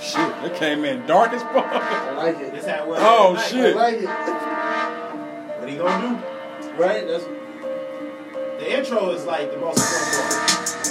[0.00, 1.66] Shit, that came in dark as fuck.
[1.66, 2.52] I like it.
[2.54, 3.76] This how it was Oh, last I shit.
[3.76, 4.04] like it.
[4.04, 5.58] night.
[5.60, 6.08] What he gonna
[6.62, 6.72] do?
[6.82, 7.06] Right?
[7.06, 10.87] That's The intro is like the most important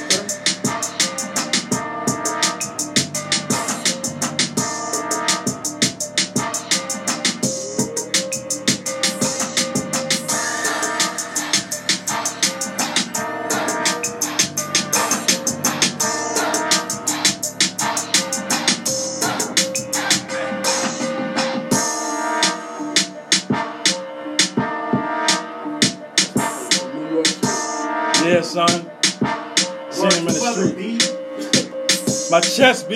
[32.57, 32.89] from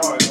[0.00, 0.26] Mario.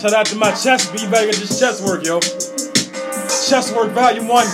[0.00, 1.10] Shout out to my chest beat.
[1.10, 2.20] Get this chest work, yo.
[2.20, 4.46] Chest work, volume one.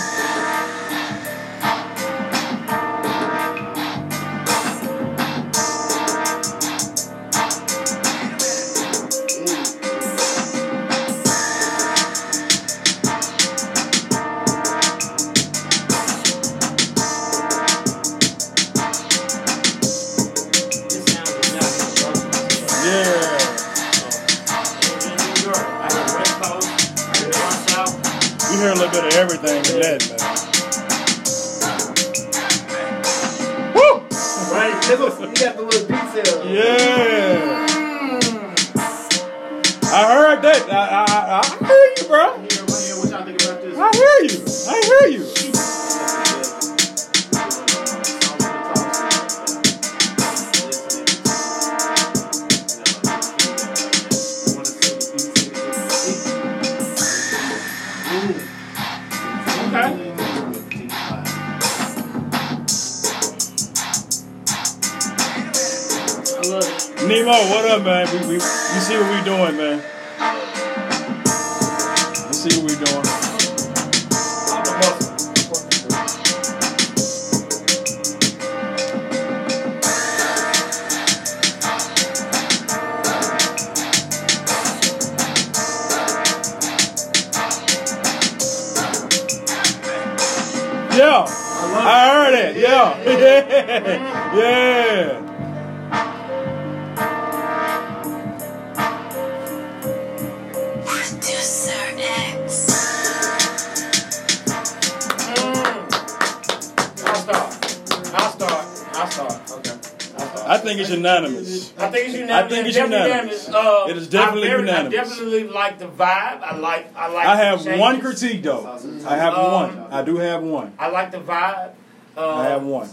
[110.72, 111.72] Think it's unanimous.
[111.78, 112.44] I think it's unanimous.
[112.44, 113.48] I think it's unanimous.
[113.48, 114.98] Uh, It is definitely I very, unanimous.
[114.98, 116.42] I definitely like the vibe.
[116.42, 116.96] I like.
[116.96, 117.26] I like.
[117.26, 118.66] I have one critique though.
[119.06, 119.86] I have Um, one.
[119.90, 120.72] I do have one.
[120.78, 121.70] I like the vibe.
[122.14, 122.88] Uh, I have one.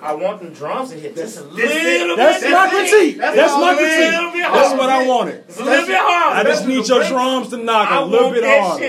[0.00, 2.16] I want them drums to hit just a little This- bit.
[2.16, 3.18] That's my critique.
[3.18, 3.98] That's That's my critique.
[3.98, 4.14] is.
[4.14, 5.44] It'll That's what I wanted.
[5.48, 6.36] It's a little bit hard.
[6.46, 8.84] I just need your drums to knock I a little bit that harder.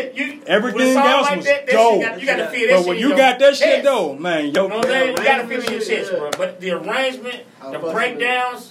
[0.46, 2.02] Everything with a song else was that, that dope.
[2.04, 4.68] Shit you got to feel that But when you got that shit though, man, yo,
[4.68, 5.18] know what I'm saying?
[5.18, 5.98] You got to feel it in your Yeah.
[5.98, 6.30] chest, bro.
[6.38, 7.40] But the arrangement,
[7.72, 8.71] the breakdowns,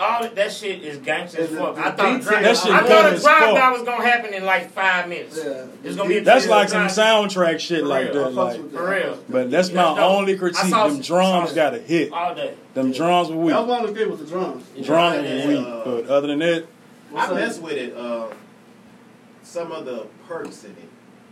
[0.00, 1.78] all that, that shit is gangster as fuck.
[1.78, 3.54] I thought beats drive, in That shit I thought a as drive fuck.
[3.54, 5.40] by was gonna happen in like five minutes.
[5.42, 5.66] Yeah.
[5.84, 6.18] It's gonna be.
[6.18, 8.24] a that's like drive- some soundtrack shit For like real.
[8.24, 8.30] that.
[8.34, 8.70] Like.
[8.72, 9.18] For real.
[9.28, 10.10] but that's my That's dope.
[10.10, 10.64] only critique.
[10.70, 12.12] saw- Them drums got to hit.
[12.12, 12.54] all day.
[12.74, 13.68] Them drums were That was weak.
[13.68, 14.64] one of the things with the drums.
[14.84, 15.46] Drums Yeah.
[15.46, 15.84] were weak.
[16.06, 16.64] But other than that,
[17.10, 17.36] What's I up?
[17.36, 17.96] mess with it.
[17.96, 18.26] Uh,
[19.42, 20.76] some of the perks in it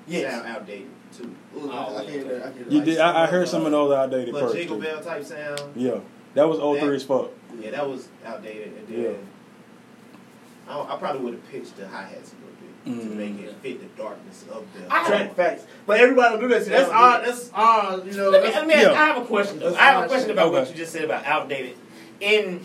[0.07, 0.33] Yes.
[0.33, 0.87] sound outdated
[1.17, 1.35] too.
[1.57, 2.37] Ooh, I, I can't hear that.
[2.37, 2.85] I can't hear You that.
[2.87, 2.99] did.
[2.99, 4.55] I, I heard some of those outdated But perks.
[4.55, 5.61] jingle bell type sound.
[5.77, 5.99] Yeah,
[6.35, 7.31] that was 03 as fuck.
[7.61, 8.69] Yeah, that was outdated.
[8.79, 10.73] And then Yeah.
[10.73, 13.17] I, I probably would have pitched the hi hats a little bit to Mm.
[13.17, 14.87] make it fit the darkness of the.
[14.93, 15.65] I- Track facts.
[15.87, 16.65] But everybody don't do that.
[16.65, 18.75] See, that's They don't our, do that's our, you know, Let me, that's, let me
[18.75, 18.93] ask, Yeah.
[18.93, 19.75] I have a question though.
[19.75, 20.37] I have a question shit.
[20.37, 21.77] about what you just said about outdated.
[22.21, 22.61] In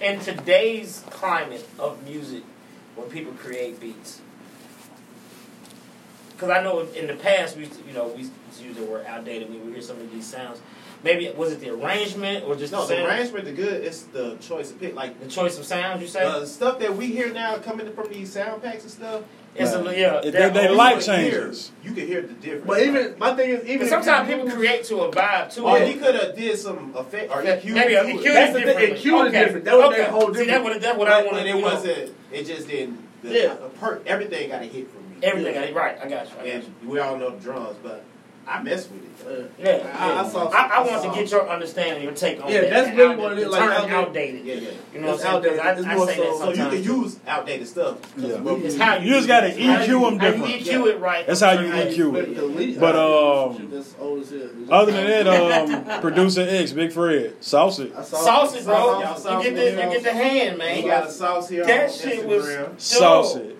[0.00, 2.42] in today's climate of music,
[2.96, 4.20] when people create beats,
[6.30, 8.84] because I know in the past we used to, you know we used use the
[8.84, 10.60] word outdated when we hear some of these sounds.
[11.04, 13.08] Maybe was it the arrangement or just no, the, the sound?
[13.12, 13.84] arrangement, the good.
[13.84, 14.94] It's the choice of pick.
[14.94, 16.24] Like the choice of sounds you say?
[16.24, 19.22] uh, stuff that we hear now coming from these sound packs and stuff.
[19.54, 19.98] it's a, Right.
[19.98, 20.20] yeah.
[20.22, 21.70] They- they oh, like hear- changes.
[21.84, 22.66] You can hear the difference.
[22.66, 25.64] but even, my thing is, even sometimes people use- create to a vibe too.
[25.66, 25.84] Or Yeah.
[25.84, 27.74] he could have did some effect or Yeah, EQ.
[27.74, 28.16] maybe a to it.
[28.16, 29.04] EQ That's is the thing, different.
[29.04, 29.44] EQ is okay.
[29.44, 29.64] different.
[29.66, 29.98] That would okay.
[29.98, 31.30] make a whole See, that different- would that's what I wanted.
[31.32, 32.14] but it wasn't.
[32.32, 32.98] It just didn't.
[33.22, 33.48] The, Yeah.
[33.54, 35.16] the per, everything got a hit from me.
[35.22, 35.98] Everything, I, right?
[36.02, 36.32] I got you.
[36.34, 36.52] I got you.
[36.52, 38.02] And we all know the drums, but
[38.46, 39.10] I mess with it.
[39.26, 40.22] Uh, Yeah, I- yeah.
[40.22, 42.60] I saw- I, I I want saw- to get your understanding, your take on Yeah,
[42.62, 42.70] that.
[42.70, 43.94] that's really outdated- what it is, like outdated.
[43.94, 44.44] outdated.
[44.44, 44.60] Yeah, yeah.
[44.92, 45.56] You know what It's I'm saying?
[45.56, 45.78] 'Cause outdated.
[45.78, 47.94] It's I, I more say so- that so So you can use outdated stuff.
[48.14, 48.36] 'cause Yeah.
[48.40, 49.66] we- It's how You just gotta use.
[49.66, 50.66] How EQ you- them how you different.
[50.66, 51.26] EQ it right.
[51.26, 52.12] That's how you EQ it.
[52.12, 54.40] But delete- But, um, that's old as hell.
[54.70, 57.92] Other than that, um, producer X, Big Fred, saucy.
[57.96, 59.00] I saw Sauce it, bro.
[59.00, 60.86] Y'all sauce You get it, the you get the hand, We man.
[60.86, 62.68] got a sauce here That shit was Instagram.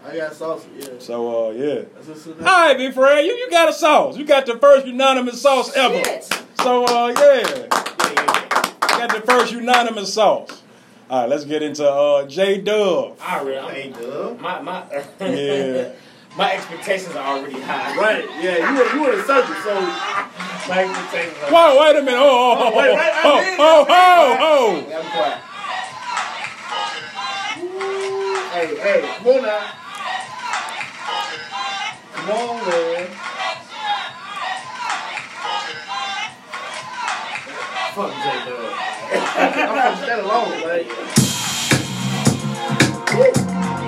[0.04, 0.12] Saucy.
[0.12, 0.66] I got sauce.
[0.78, 0.88] Yeah.
[0.98, 1.82] So, uh, yeah.
[1.94, 2.44] That's what's in All there.
[2.46, 4.16] right, Big Fred, you, you got a sauce.
[4.16, 6.02] You got the first unanimous sauce ever.
[6.04, 6.24] Shit.
[6.60, 7.14] So, uh, yeah.
[7.16, 7.68] Yeah, yeah,
[8.08, 8.80] yeah.
[8.80, 10.62] Got the first unanimous sauce.
[11.10, 13.16] All right, let's get into uh, J Dub.
[13.20, 14.40] I already, I'm- Dub.
[14.40, 14.84] my my
[15.20, 15.92] Yeah.
[16.36, 17.94] my expectations are already high.
[17.96, 18.24] Right.
[18.40, 18.70] Yeah.
[18.72, 19.54] You were you were in circle.
[19.62, 19.74] So
[20.68, 22.18] My expectations are Whoa, wait a minute.
[22.18, 24.76] Oh, oh, oh, Wait, wait, oh, I mean- oh, oh, oh.
[24.80, 25.40] I'm quiet.
[28.54, 29.72] Hey, hey, come on now.
[32.24, 32.58] Come on,
[37.94, 38.72] fuck J Dub.
[39.36, 40.56] I'm from that alone,
[43.76, 43.83] like.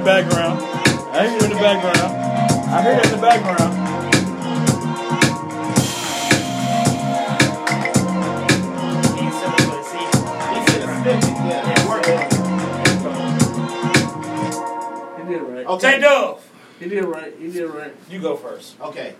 [0.00, 0.60] The background.
[1.12, 2.16] I hear you in the background.
[2.72, 3.74] I hear you in the background.
[9.20, 10.06] He's similar, see,
[10.54, 11.04] he's similar.
[11.48, 12.32] Yeah, work on it.
[15.18, 15.66] he did it right.
[15.66, 16.00] J Okay.
[16.00, 16.40] Dub,
[16.78, 17.34] He did right.
[17.38, 17.94] He did right.
[18.08, 18.80] you go first.
[18.80, 19.14] Okay.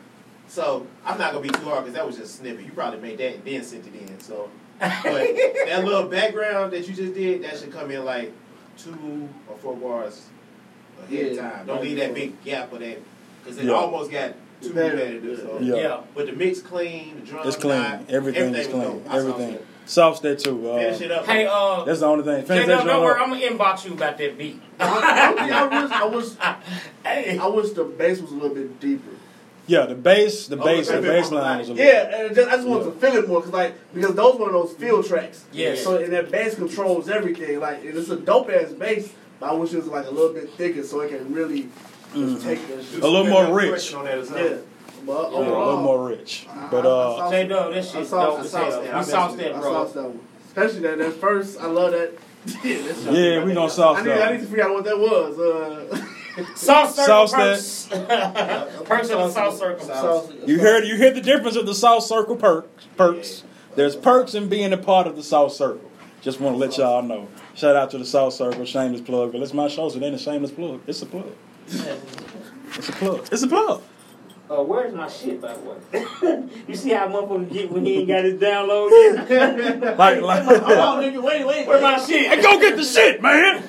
[0.48, 2.64] So I'm not gonna be too hard because that was just a snippet.
[2.64, 4.18] You probably made that and then sent it in.
[4.20, 8.32] So, but that little background that you just did, that should come in like
[8.78, 10.26] two or four bars
[11.08, 11.66] ahead of time.
[11.66, 12.98] Don't leave that big gap of that
[13.42, 13.72] because it Yeah.
[13.72, 14.96] almost got too Better.
[14.96, 15.38] repetitive.
[15.40, 15.74] So, Yeah.
[15.76, 16.00] Yeah.
[16.14, 17.78] but the mix clean, the drums It's clean.
[17.82, 18.82] not, Everything is clean.
[18.82, 19.06] dope.
[19.12, 19.52] Everything.
[19.52, 19.62] that.
[19.86, 20.70] Sauce that too.
[20.70, 21.26] Uh, Finish it up.
[21.26, 22.42] Hey, uh, that's the only thing.
[22.42, 24.60] J Finish that don't worry, I'm gonna inbox you about that beat.
[24.78, 26.26] I, I, I wish, I wish,
[27.04, 29.10] Hey, I wish the bass was a little bit deeper.
[29.66, 31.76] Yeah, the bass, the Oh, bass, it's the a bass line was a melodic.
[31.76, 32.16] little.
[32.18, 34.52] Yeah, and just, I just want to feel it more because like because those were
[34.52, 35.44] those field tracks.
[35.52, 35.74] Yeah.
[35.74, 37.58] So and that bass controls everything.
[37.60, 39.10] Like and it's a dope ass bass,
[39.40, 41.68] but I wish it was like a little bit thicker so it can really
[42.14, 43.02] just take that shit.
[43.02, 43.92] A little more rich.
[43.94, 44.44] On that as well.
[44.44, 44.56] Yeah.
[45.06, 46.46] But Yeah, a little more rich.
[46.50, 48.52] I- But I- I uh, saw- J Dub, that I shit saw- dope I as
[48.52, 48.70] hell.
[48.82, 48.94] that.
[48.94, 49.72] I sauced messed that, I bro.
[49.72, 50.20] saw that one.
[50.46, 52.12] Especially that that first, I love that.
[52.64, 53.44] yeah, that shit.
[53.44, 55.38] we gonna sauce I need, I need to figure out what that was.
[55.38, 56.04] Uh,
[56.54, 57.88] Sauce circle Sauce perks.
[58.84, 59.86] perks of the South Circle.
[59.86, 62.68] sauce- You heard you hear the difference of the South Circle perks.
[62.96, 63.42] Perks.
[63.74, 65.90] There's perks in being a part of the South Circle.
[66.22, 67.28] Just want to let y'all know.
[67.54, 69.32] Shout out to the South Circle, shameless plug.
[69.32, 70.80] But it's my show, so it ain't a shameless plug.
[70.86, 71.32] It's a plug.
[71.66, 73.28] It's a plug.
[73.32, 73.82] It's a plug.
[74.50, 76.44] Uh, where's my shit, by the way?
[76.66, 79.30] you see how motherfucker get when he ain't got his download yet?
[79.96, 81.66] Like, like, Hold on, nigga, wait, wait.
[81.68, 82.26] Where my shit?
[82.28, 83.62] hey, go get the shit, man.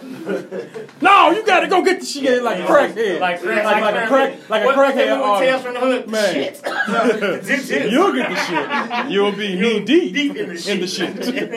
[1.01, 3.19] No, you gotta go get the shit like a crackhead.
[3.19, 5.39] Like, like, like a crack, like a What- crackhead.
[5.39, 6.09] Tales from the hood.
[6.09, 6.33] Man.
[6.33, 6.61] Shit.
[7.91, 9.11] You'll get the shit.
[9.11, 11.23] You'll be knee deep, deep in the shit.
[11.23, 11.53] shit.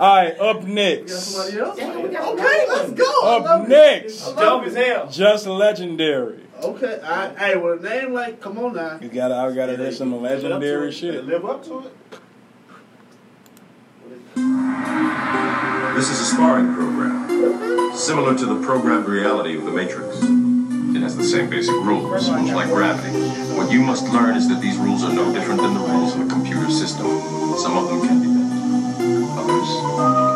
[0.00, 1.12] All right, up next.
[1.12, 1.78] somebody else?
[1.78, 3.22] Yeah, Okay, let's go.
[3.44, 5.08] Up next, I Dope as hell.
[5.10, 6.40] just legendary.
[6.62, 8.98] Okay, I, hey, with a name like, come on now.
[9.00, 11.24] You gotta, I gotta hear some legendary shit.
[11.26, 11.92] Live up to it.
[15.94, 20.22] This is a sparring program, similar to the programmed reality of the Matrix.
[20.22, 23.18] It has the same basic rules, rules like gravity.
[23.54, 26.22] What you must learn is that these rules are no different than the rules of
[26.22, 27.06] a computer system.
[27.58, 30.35] Some of them can be bent, others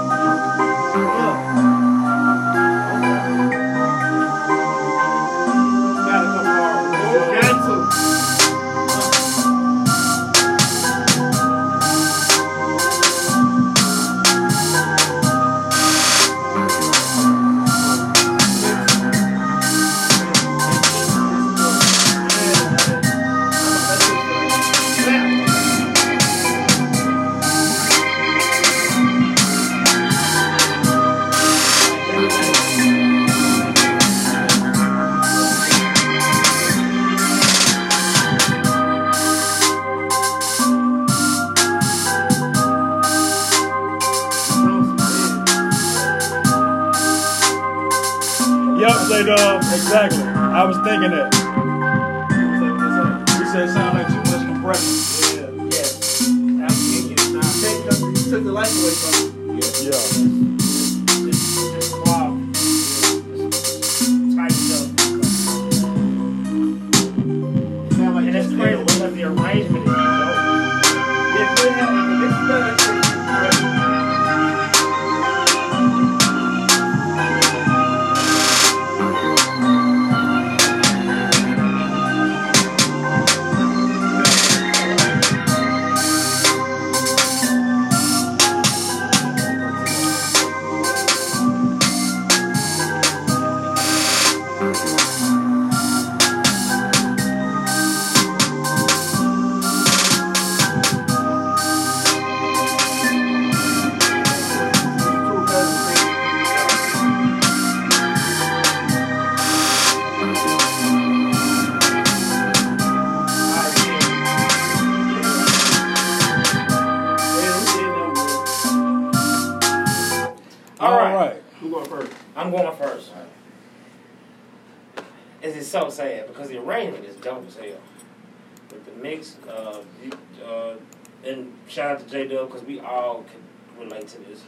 [131.30, 134.42] and shout out to J Dub because we all can relate to this.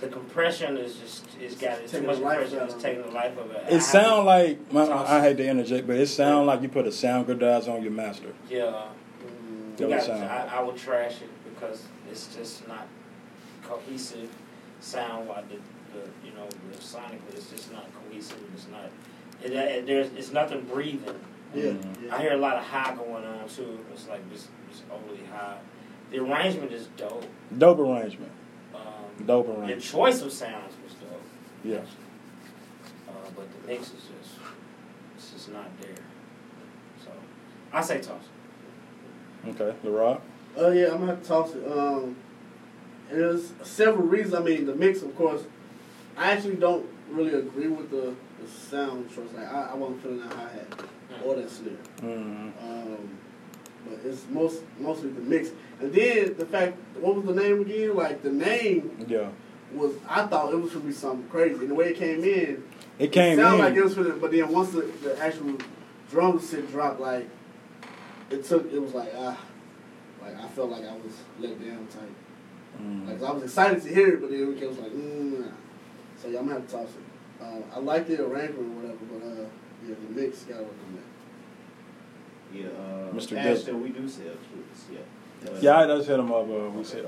[0.00, 2.58] The compression is just it's got it's too much compression.
[2.58, 3.64] out It's taking the life of it.
[3.68, 6.68] It have sound to- like my, I hate to interject, but it sound like you
[6.68, 8.32] put a Soundgoodizer on your master.
[8.48, 8.86] yeah.
[9.76, 10.24] That You would got, sound.
[10.24, 12.86] I, I would trash it because it's just not
[13.62, 14.28] cohesive
[14.80, 15.44] sound wise.
[15.48, 15.56] The,
[15.98, 18.38] the you know the sonically it's just not cohesive.
[18.54, 18.90] It's not.
[19.42, 21.18] It, it, there's it's nothing breathing.
[21.54, 21.64] Yeah.
[21.72, 22.10] Mm.
[22.10, 23.78] I hear a lot of high going on too.
[23.92, 25.58] It's like just, just overly high.
[26.12, 27.24] The arrangement is dope.
[27.56, 28.30] Dope arrangement.
[28.74, 28.80] Um,
[29.26, 29.80] Dope arrangement.
[29.80, 31.22] the choice of sounds was dope.
[31.64, 31.78] Yeah.
[33.08, 34.36] Uh, but the mix is just
[35.16, 35.90] it's just not there.
[37.04, 37.10] So
[37.72, 38.24] I say toss.
[39.48, 40.20] Okay, The Rock.
[40.56, 41.66] Oh yeah, I'm gonna have to toss it.
[41.66, 42.14] Um,
[43.10, 44.34] there's several reasons.
[44.34, 45.42] I mean, the mix, of course.
[46.16, 49.32] I actually don't really agree with the, the sound choice.
[49.34, 50.82] Like I, I wasn't feeling that hi hat
[51.24, 51.72] or that snare.
[52.02, 52.48] Mm-hmm.
[52.70, 53.18] Um,
[53.88, 55.50] but it's most mostly the mix.
[55.80, 57.94] And then the fact, what was the name again?
[57.96, 59.28] Like the name Yeah.
[59.74, 61.54] was, I thought it was gonna be something crazy.
[61.60, 62.62] And the way it came in,
[62.98, 63.64] It came sounded in.
[63.64, 65.56] like it was for the, but then once the, the actual
[66.10, 67.28] drum set dropped, like
[68.30, 69.38] it took, it was like ah,
[70.22, 72.80] like I felt like I was let down type.
[72.80, 73.06] Mm.
[73.08, 75.46] Like I was excited to hear it, but then it was like mm, nah.
[76.20, 77.42] So yeah, I'm gonna have to toss it.
[77.42, 79.46] Uh, I like the arrangement or whatever, but uh,
[79.86, 81.01] yeah, the mix gotta work on that.
[82.52, 83.36] Yeah, uh, Mr.
[83.36, 84.98] Ashton, we do sell fruits, yeah.
[85.44, 86.48] But, Yeah, I just hit him up.
[86.48, 87.06] Uh, we said.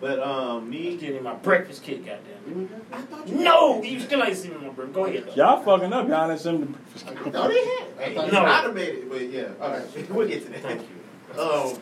[0.00, 2.68] But um, Me me, getting my breakfast kit, goddamn.
[2.92, 4.94] I you No, you still ain't seen my breakfast.
[4.94, 5.30] Go ahead.
[5.36, 6.08] Y'all fucking up.
[6.08, 6.76] Y'all didn't send them.
[7.32, 7.86] No, they had.
[7.98, 9.50] Hey, no, I'd have made it, but yeah.
[9.60, 10.62] All right, we'll get to that.
[10.62, 11.40] Thank you.
[11.40, 11.78] Um,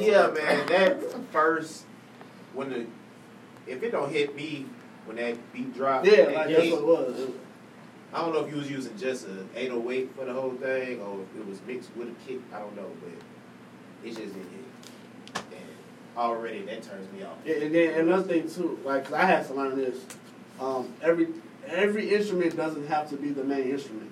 [0.00, 1.84] yeah, man, that first
[2.54, 2.86] when the
[3.66, 4.66] if it don't hit me
[5.04, 7.30] when that beat drop, Yeah, that like that's what it was.
[8.12, 11.00] It- I don't know if you was using just a 808 for the whole thing
[11.00, 12.40] or if it was mixed with a kick.
[12.54, 13.10] I don't know, but
[14.06, 15.42] it's just didn't hit.
[15.52, 17.36] And already that turns me off.
[17.44, 19.98] Yeah, and then another thing too, like 'cause I had to learn this.
[20.60, 21.28] Um, every
[21.66, 24.10] every instrument doesn't have to be the main instrument.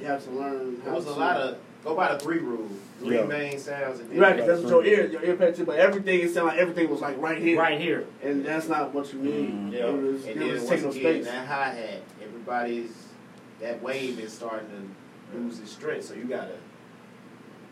[0.00, 0.80] You have to learn.
[0.84, 2.68] There was to, a lot of go by the three rule,
[2.98, 3.24] three Yeah.
[3.24, 4.00] main sounds.
[4.00, 4.36] And then right.
[4.38, 5.64] 'cause that's what your ear, your ear patch.
[5.64, 8.04] But everything it sounded like everything was like right here, Right here.
[8.22, 9.50] and that's not what you need.
[9.50, 9.72] Mm.
[9.72, 9.78] Yeah.
[9.86, 11.24] It was, And it then was taking up again, space.
[11.26, 12.90] that hi hat, everybody's
[13.62, 14.68] that wave is starting
[15.32, 16.04] to lose its strength.
[16.04, 16.56] So you gotta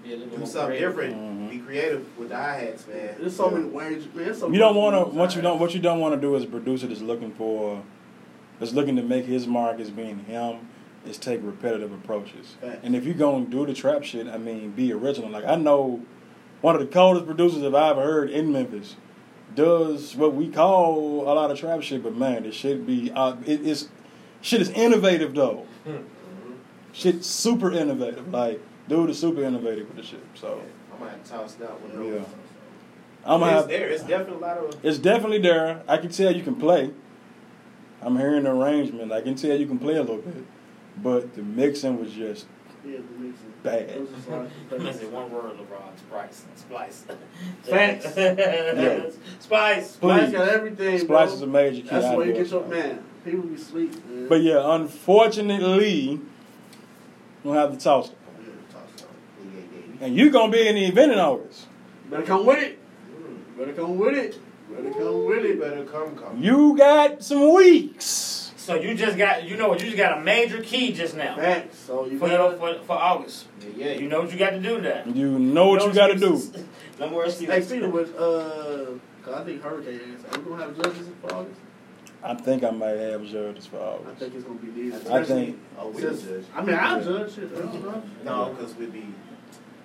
[0.03, 0.91] Be a little do something creative.
[0.97, 1.17] different.
[1.17, 1.51] Mhm.
[1.51, 3.17] Be creative with the hi hats, man.
[3.21, 4.25] There's so many ways, man.
[4.25, 5.05] there's So You don't want to.
[5.05, 5.61] ways What you don't.
[5.61, 7.83] What you don't want to do as a producer that's looking for,
[8.59, 10.57] that's looking to make his mark as being him,
[11.07, 12.55] is take repetitive approaches.
[12.63, 12.79] Facts.
[12.83, 15.29] And if you're gonna do the trap shit, I mean, be original.
[15.29, 16.01] Like I know,
[16.63, 18.97] one of the coldest producers I've ever heard in Memphis
[19.55, 23.35] does what we call a lot of trap shit, but man, this shit be uh,
[23.45, 23.89] it, it's
[24.41, 25.67] shit is innovative though.
[25.87, 26.53] Mm-hmm.
[26.93, 28.33] Shit super innovative.
[28.33, 30.21] Like dude is super innovative with the shit.
[30.35, 30.61] So
[30.95, 32.13] I might have to toss that one.
[32.13, 32.25] Yeah.
[33.25, 33.69] I'm gonna it's have.
[33.69, 33.89] there.
[33.89, 34.85] It's definitely a lot of.
[34.85, 35.83] It's definitely there.
[35.87, 36.91] I can tell you can play.
[38.03, 39.13] I'm hearing the arrangement.
[39.13, 40.45] I can tell you can play a little bit,
[41.03, 42.47] but the mixing was just
[42.85, 43.53] Yeah, the mixing.
[43.63, 43.91] Bad.
[43.91, 45.99] It was just like- That's one word, LeBron.
[45.99, 46.45] Splice.
[46.57, 47.05] Splice.
[47.65, 48.07] Facts.
[48.17, 49.11] Yeah.
[49.39, 49.91] Spice.
[49.91, 51.37] Splice got everything, Splice bro.
[51.37, 51.89] is a major key.
[51.91, 53.05] That's I the way you get your man.
[53.25, 54.29] People be sleep, man.
[54.29, 56.21] But yeah, unfortunately,
[57.45, 58.17] we'll have to toss it.
[60.01, 61.67] And you're gonna be in the event in August.
[62.11, 62.79] better come with it.
[63.59, 64.39] Better come with it.
[64.75, 65.61] Better come with You it.
[65.61, 66.43] better come, come.
[66.43, 68.53] You got some weeks.
[68.57, 71.37] So you just got, you know what, you just got a major key just now.
[71.37, 71.79] Facts.
[71.79, 72.57] So you For, gotta.
[72.57, 73.47] for, for August.
[73.77, 73.93] Yeah, yeah.
[74.01, 75.15] You know what you got to do that.
[75.15, 76.41] You know what you gotta do.
[76.99, 77.67] No more Hey, excuses.
[77.67, 78.91] speaking with, uh,
[79.25, 80.23] cause I think Hurricane is.
[80.23, 81.59] Are we gonna have judges for August?
[82.23, 84.05] I think I might have judges for all.
[84.11, 85.07] I think it's gonna be these.
[85.09, 86.45] I think- Oh, we Since- judge.
[86.55, 87.51] I mean, I'll judge it.
[87.55, 88.03] I don't know.
[88.25, 89.07] No, because we be.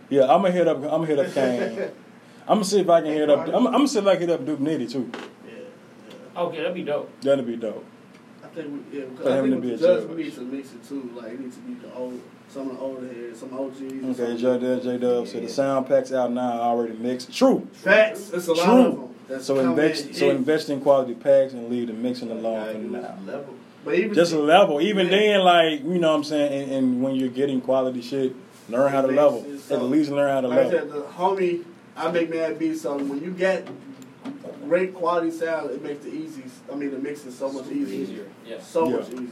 [0.09, 0.77] Yeah, I'm gonna hit up.
[0.77, 1.79] I'm gonna hit up Kane.
[2.47, 3.47] I'm gonna see if I can hit up.
[3.47, 5.09] I'm, I'm gonna see if I can hit up Duke Nitty too.
[5.47, 5.51] Yeah,
[6.35, 6.41] yeah.
[6.41, 7.09] Okay, that'd be dope.
[7.21, 7.83] That'd be dope.
[8.43, 10.01] I think we, yeah, because For I him think to be with a the judge
[10.07, 10.09] judge.
[10.17, 11.11] we need to mix it too.
[11.15, 13.81] Like it needs to be the old, some of the older heads, some OGs.
[13.81, 17.33] Okay, some- J J Dub said the sound packs out now already mixed.
[17.33, 17.65] True.
[17.71, 18.29] Facts.
[18.31, 18.73] It's a lot True.
[18.85, 19.14] of them.
[19.27, 20.07] That's So invest.
[20.07, 23.15] in So invest in quality packs and leave the mixing alone for now.
[23.25, 23.55] Level.
[23.83, 24.81] But even Just a level.
[24.81, 25.17] Even Yeah.
[25.17, 28.35] then, like you know, what I'm saying, and, and when you're getting quality shit,
[28.69, 29.45] learn how to level.
[29.47, 30.79] it At least learn how to Like I level.
[30.79, 31.63] said, the homie,
[31.95, 32.81] I make mad beats.
[32.81, 33.67] So when you get
[34.67, 36.43] great quality sound, it makes the easy.
[36.71, 38.01] I mean, the mix is so much easier.
[38.03, 38.25] easier.
[38.45, 38.59] Yeah.
[38.59, 38.95] So Yeah.
[38.97, 39.27] much easier.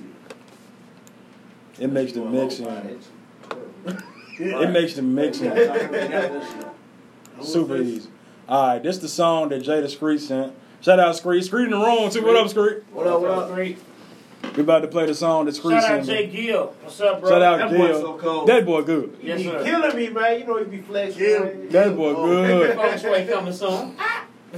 [1.80, 3.00] It makes the You want low mixing.
[4.40, 5.52] It makes the mixing
[7.42, 8.10] super easy.
[8.48, 10.54] All right, this the song that Jada Screet sent.
[10.82, 11.48] Shout out Screet.
[11.50, 12.24] Screet in the room too.
[12.24, 12.84] What up, Screet?
[12.92, 13.22] What up?
[13.22, 13.54] What up?
[13.54, 13.78] Great.
[14.58, 16.08] We about to play the song that Screet Shout out sent.
[16.08, 16.32] Jay me.
[16.48, 16.76] Gill.
[16.82, 17.30] What's up, bro?
[17.30, 18.02] Shout out That boy Gil.
[18.02, 18.48] so cold.
[18.50, 19.18] That boy good.
[19.22, 19.64] He Yes, be sir.
[19.64, 20.40] killing me, man.
[20.42, 21.24] You know he be flexing.
[21.24, 21.40] Yeah.
[21.40, 21.70] man.
[21.70, 22.26] That boy Oh.
[22.46, 22.76] good.
[22.76, 23.96] Folks way coming soon.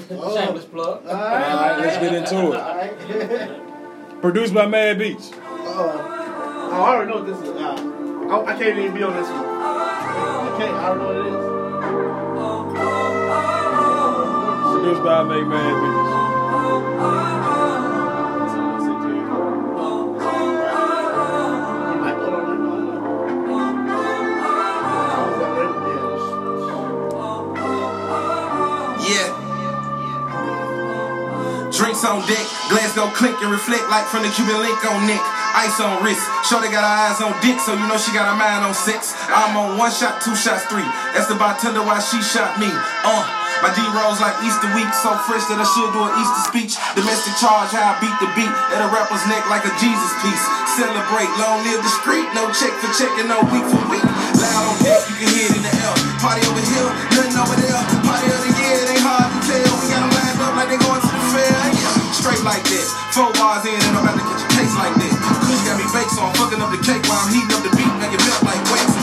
[0.10, 1.06] Shameless plug.
[1.08, 2.60] All All right, let's get into it.
[2.60, 3.62] Alright.
[4.22, 5.32] Produced by Mad Beats.
[5.32, 5.38] Uh,
[6.72, 7.50] I already know what this is.
[7.50, 9.46] Uh, I, I can't even be on this one.
[9.46, 10.74] I can't.
[10.76, 11.45] I don't know what it is.
[14.86, 16.36] Was already-
[29.06, 29.26] yeah.
[29.26, 29.30] Yeah.
[31.72, 35.22] Drinks on deck, glass go clink and reflect like from the Cuban link on neck.
[35.56, 38.36] Ice on wrist, Shorty got her eyes on dick, so you know she got her
[38.36, 39.14] mind on sex.
[39.30, 40.84] I'm on one shot, two shots, three.
[41.16, 42.68] That's the bartender why she shot me.
[43.04, 46.44] Uh, my D rolls like Easter week, so fresh that I should do an Easter
[46.54, 46.78] speech.
[46.94, 50.46] Domestic charge, how I beat the beat at a rapper's neck like a Jesus piece.
[50.78, 54.06] Celebrate, long live the street, no check for checking, no week for week.
[54.38, 55.94] Loud on deck, you can hear it in the air.
[56.22, 57.82] Party over here, nothing over there.
[58.06, 59.74] Party of the year, it ain't hard to tell.
[59.82, 61.50] We got them lined up like they going to the fair.
[61.50, 62.86] Yeah, straight like that.
[63.18, 65.14] Four bars in, and I'm about to catch a case like that.
[65.42, 67.74] Kush got me baked, so I'm fucking up the cake while I'm heating up the
[67.74, 68.95] beat, make it melt like wax.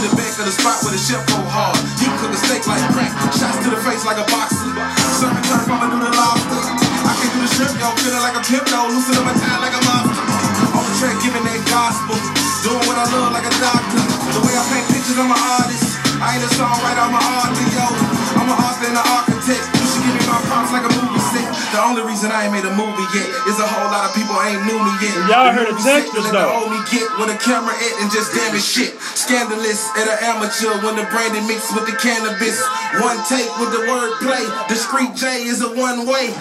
[0.00, 1.76] To the back of the spot where the chef go hard.
[2.00, 3.12] He cook a steak like crack.
[3.36, 4.72] Shots to the face like a boxer.
[5.20, 6.56] Serving turf, I'ma do the lobster.
[7.04, 8.88] I can do the shrimp, yo, feeling like a pimp, though.
[8.88, 10.24] Loosen up my tie like a monster.
[10.72, 12.16] On the track, giving that gospel.
[12.64, 14.00] Doing what I love like a doctor.
[14.00, 15.84] The way I paint pictures, I'm an artist.
[16.16, 18.19] I ain't a songwriter, I'm an author, yo.
[18.50, 19.62] I'm an author and an architect.
[19.78, 21.46] You should give me my props like a movie set.
[21.70, 24.34] The only reason I ain't made a movie yet is a whole lot of people
[24.42, 25.14] ain't knew me yet.
[25.30, 26.58] Y'all The heard the movie set textures, let the though.
[26.66, 28.98] old me get with a camera at and just damn it shit.
[29.14, 32.58] Scandalous at an amateur when the brandy mixed with the cannabis.
[32.98, 34.42] One take with the wordplay.
[34.66, 36.34] Discreet J is a one way.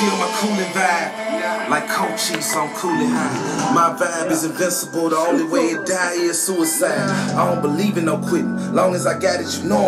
[0.00, 1.68] kill my cooling vibe.
[1.68, 3.74] Like Cochise on cooling high.
[3.74, 5.10] My vibe is invincible.
[5.10, 7.08] The only way it die is suicide.
[7.36, 8.74] I don't believe in no quitting.
[8.74, 9.86] Long as I got it, you know